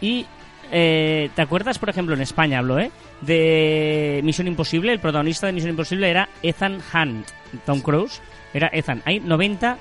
[0.00, 0.24] Y
[0.70, 2.90] eh, ¿te acuerdas, por ejemplo, en España hablo, eh?
[3.22, 7.26] De Misión Imposible, el protagonista de Misión Imposible era Ethan Hunt,
[7.64, 8.20] Tom Cruise,
[8.54, 9.02] era Ethan.
[9.04, 9.78] Hay 90,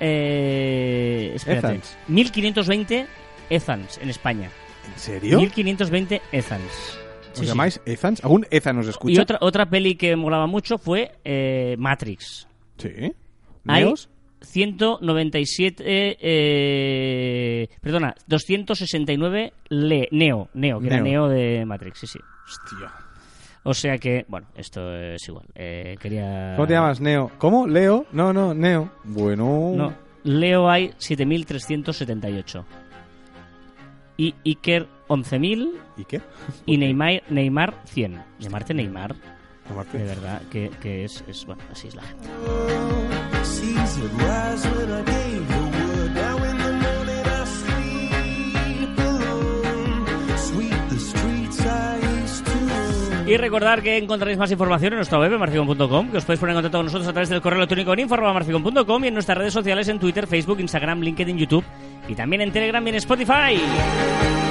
[0.00, 1.96] eh, espérate, Ethans.
[2.08, 3.06] 1520
[3.50, 4.50] Ethans en España.
[4.94, 5.38] ¿En serio?
[5.40, 6.62] 1520 Ethans.
[7.32, 7.46] ¿Os Sí, sí.
[7.46, 8.22] llamáis Ethans?
[8.24, 9.12] ¿Algún Ethan nos escucha?
[9.14, 12.46] Y otra, otra peli que molaba mucho fue eh, Matrix.
[12.80, 13.12] Sí.
[13.66, 14.08] Hay ¿Neos?
[14.42, 15.84] 197,
[16.18, 21.04] eh, perdona, 269 le, Neo, Neo, que era Neo.
[21.04, 22.18] Neo de Matrix, sí, sí.
[22.46, 22.92] Hostia.
[23.62, 25.46] O sea que, bueno, esto es igual.
[25.54, 26.54] Eh, quería...
[26.56, 27.30] ¿Cómo te llamas, Neo?
[27.38, 27.66] ¿Cómo?
[27.66, 28.06] ¿Leo?
[28.12, 28.90] No, no, Neo.
[29.04, 29.72] Bueno...
[29.76, 32.64] No, Leo hay 7378.
[34.16, 36.20] Y Iker 11000 ¿Y qué?
[36.66, 38.22] y Neymar, Neymar 100.
[38.38, 39.14] Llamarte Neymar,
[39.92, 42.28] De verdad, que, que es, es, bueno, así es la gente.
[53.26, 56.56] Y recordar que encontraréis más información en nuestra web, marficon.com, que os podéis poner en
[56.56, 59.86] contacto con nosotros a través del correo electrónico en info.marficon.com y en nuestras redes sociales
[59.86, 61.64] en Twitter, Facebook, Instagram, LinkedIn, YouTube
[62.08, 64.49] y también en Telegram y en Spotify.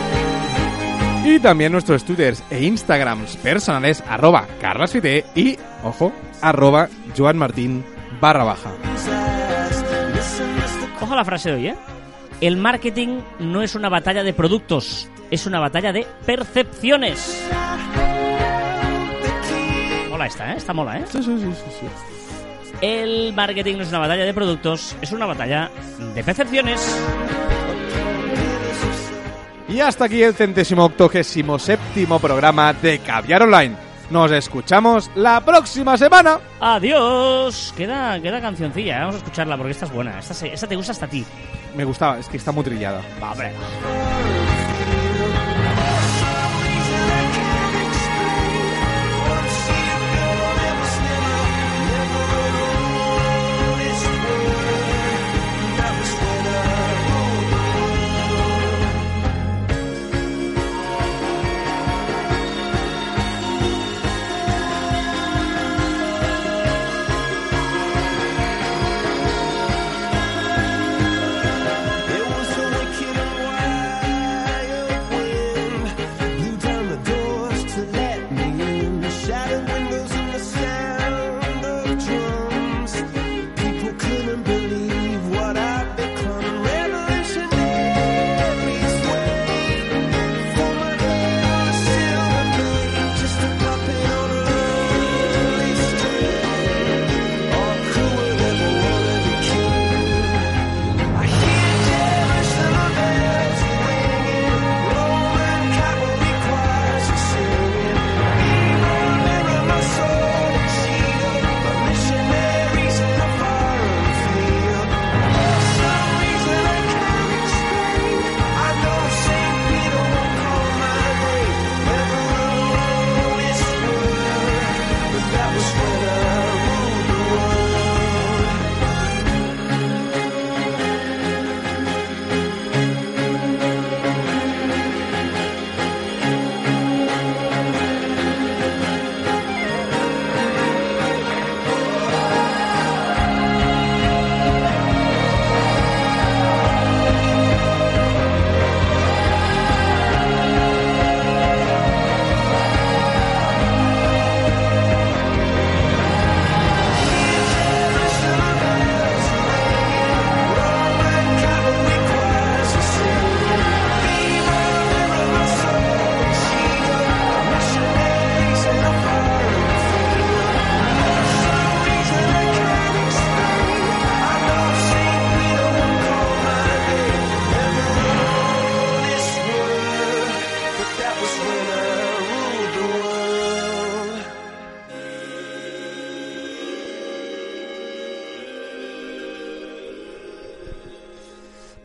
[1.24, 7.86] Y también nuestros twitters e instagrams personales, arroba carlasfite y, ojo, arroba joanmartin
[8.22, 8.72] barra baja.
[11.02, 11.76] Ojo a la frase de hoy, ¿eh?
[12.42, 17.46] El marketing no es una batalla de productos, es una batalla de percepciones.
[20.10, 20.58] Mola esta, ¿eh?
[20.58, 21.06] Esta mola, ¿eh?
[21.12, 21.88] Sí, sí, sí.
[22.82, 25.70] El marketing no es una batalla de productos, es una batalla
[26.16, 26.80] de percepciones.
[29.70, 33.76] Y hasta aquí el centésimo octogésimo séptimo programa de Caviar Online.
[34.10, 36.40] Nos escuchamos la próxima semana.
[36.60, 37.72] Adiós.
[37.78, 39.00] Queda, queda cancioncilla, ¿eh?
[39.02, 40.18] vamos a escucharla porque esta es buena.
[40.18, 41.24] Esta, se- esta te gusta hasta a ti.
[41.76, 43.02] Me gustaba, es que está muy trillada.
[43.22, 43.52] Va, hombre.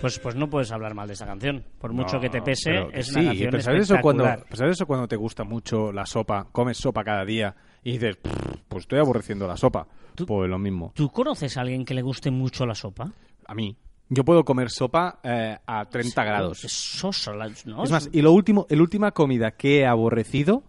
[0.04, 1.64] Pues, pues no puedes hablar mal de esa canción.
[1.80, 4.56] Por mucho No, que te pese, que es una canción ¿sabes eso, cuando, espectacular.
[4.58, 8.32] ¿sabes eso cuando te gusta mucho la sopa, comes sopa cada día y dices, "Pff,
[8.68, 9.86] pues estoy aborreciendo la sopa?
[10.14, 10.92] Tú- Pues lo mismo.
[10.94, 13.10] ¿Tú conoces a alguien que le guste mucho la sopa?
[13.46, 13.74] A mí.
[14.10, 16.62] Yo puedo comer sopa eh, a 30 grados.
[16.66, 17.32] Es soso,
[17.64, 17.82] ¿no?
[17.82, 20.64] Es más, y lo último, la última comida que he aborrecido,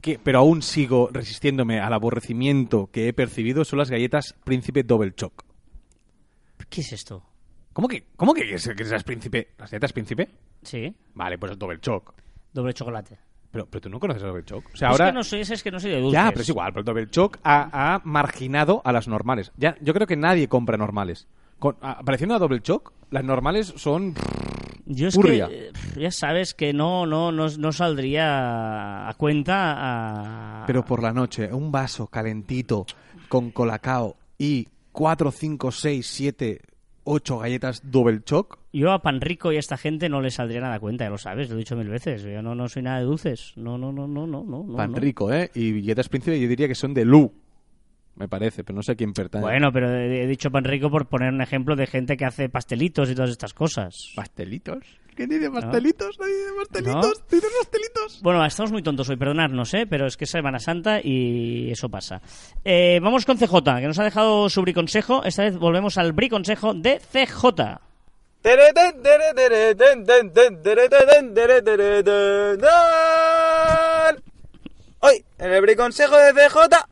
[0.00, 5.14] que, pero aún sigo resistiéndome al aborrecimiento que he percibido, son las galletas Príncipe Double
[5.14, 5.44] Choc.
[6.68, 7.22] ¿Qué es esto?
[7.72, 9.48] ¿Cómo que, cómo que, es- que esas Príncipe?
[9.58, 10.28] ¿Las galletas Príncipe?
[10.62, 12.12] Sí, Vale, pues es Double Choc.
[12.52, 13.18] doble chocolate.
[13.50, 14.64] Pero, pero tú no conoces el Double Choc.
[14.72, 15.06] O sea, Es ahora...
[15.06, 16.12] que no soy, es que no soy de dulces.
[16.12, 19.52] Ya, pero es igual, pero el Double Choc ha, ha marginado a las normales.
[19.56, 21.26] Ya, yo creo que nadie compra normales.
[21.58, 24.14] Con, a- apareciendo a Double Choc, las normales son...
[24.84, 25.48] Yo es Purria.
[25.48, 25.70] que
[26.00, 29.74] ya sabes que no, no, no, no saldría a cuenta
[30.62, 30.66] a...
[30.66, 32.84] Pero por la noche, un vaso calentito
[33.28, 36.60] con colacao y 4, 5, 6, 7,
[37.04, 38.58] 8 galletas double choc.
[38.72, 41.18] Yo a pan rico y a esta gente no les saldría nada cuenta, ya lo
[41.18, 42.22] sabes, lo he dicho mil veces.
[42.22, 43.52] Yo no, no soy nada de dulces.
[43.56, 44.76] No, no, no, no, no, no.
[44.76, 44.98] Pan no.
[44.98, 45.50] rico, ¿eh?
[45.54, 47.32] Y galletas príncipe yo diría que son de Lu.
[48.16, 49.48] Me parece, pero no sé a quién pertenece.
[49.48, 53.08] Bueno, pero he dicho pan rico por poner un ejemplo de gente que hace pastelitos
[53.10, 54.12] y todas estas cosas.
[54.14, 54.84] ¿Pastelitos?
[55.14, 56.18] ¿Quién dice pastelitos?
[56.18, 57.20] Nadie dice pastelitos.
[57.20, 57.26] ¿No?
[57.30, 58.20] Dices pastelitos.
[58.22, 59.86] Bueno, estamos muy tontos hoy, perdonadnos, ¿eh?
[59.88, 62.20] Pero es que es Semana Santa y eso pasa.
[62.64, 65.24] Eh, vamos con CJ, que nos ha dejado su briconsejo.
[65.24, 67.80] Esta vez volvemos al briconsejo de CJ.
[75.00, 76.91] Hoy, en el briconsejo de CJ.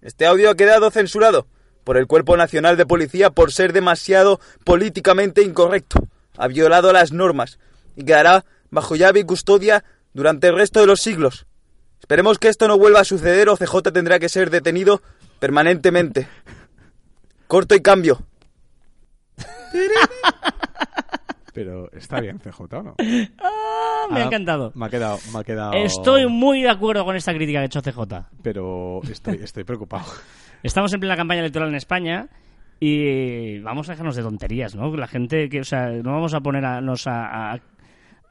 [0.00, 1.46] Este audio ha quedado censurado
[1.84, 6.00] por el Cuerpo Nacional de Policía por ser demasiado políticamente incorrecto.
[6.36, 7.58] Ha violado las normas
[7.96, 11.46] y quedará bajo llave y custodia durante el resto de los siglos.
[12.00, 15.02] Esperemos que esto no vuelva a suceder o CJ tendrá que ser detenido
[15.40, 16.28] permanentemente.
[17.46, 18.22] Corto y cambio.
[21.64, 22.94] Pero está bien, CJ, ¿o no?
[23.38, 24.72] Ah, me ha Ah, encantado.
[24.74, 25.18] Me ha quedado...
[25.32, 25.72] Me ha quedado...
[25.72, 28.00] Estoy muy de acuerdo con esta crítica que ha hecho CJ.
[28.42, 30.04] Pero estoy, estoy preocupado.
[30.62, 32.28] Estamos en plena campaña electoral en España
[32.80, 34.94] y vamos a dejarnos de tonterías, ¿no?
[34.96, 37.60] La gente que, o sea, no vamos a ponernos a, a,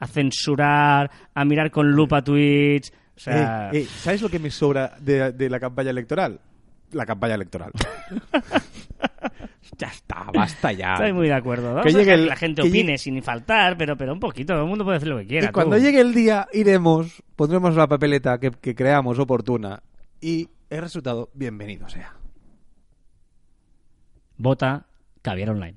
[0.00, 2.92] a censurar, a mirar con lupa tweets.
[3.16, 6.40] O sea, Eh, eh, ¿Sabes lo que me sobra de, de la campaña electoral?
[6.92, 7.72] La campaña electoral.
[9.78, 10.94] ya está, basta ya.
[10.94, 11.74] estoy muy de acuerdo.
[11.74, 14.12] Vamos Que a llegue el- que la gente que opine llegue- sin faltar, pero, pero
[14.12, 14.52] un poquito.
[14.54, 15.48] Todo el mundo puede hacer lo que quiera.
[15.48, 15.82] Y cuando tú.
[15.82, 19.82] llegue el día, iremos, pondremos la papeleta que, que creamos oportuna
[20.20, 22.14] y el resultado, bienvenido sea.
[24.36, 24.86] Vota
[25.22, 25.76] Caviar Online.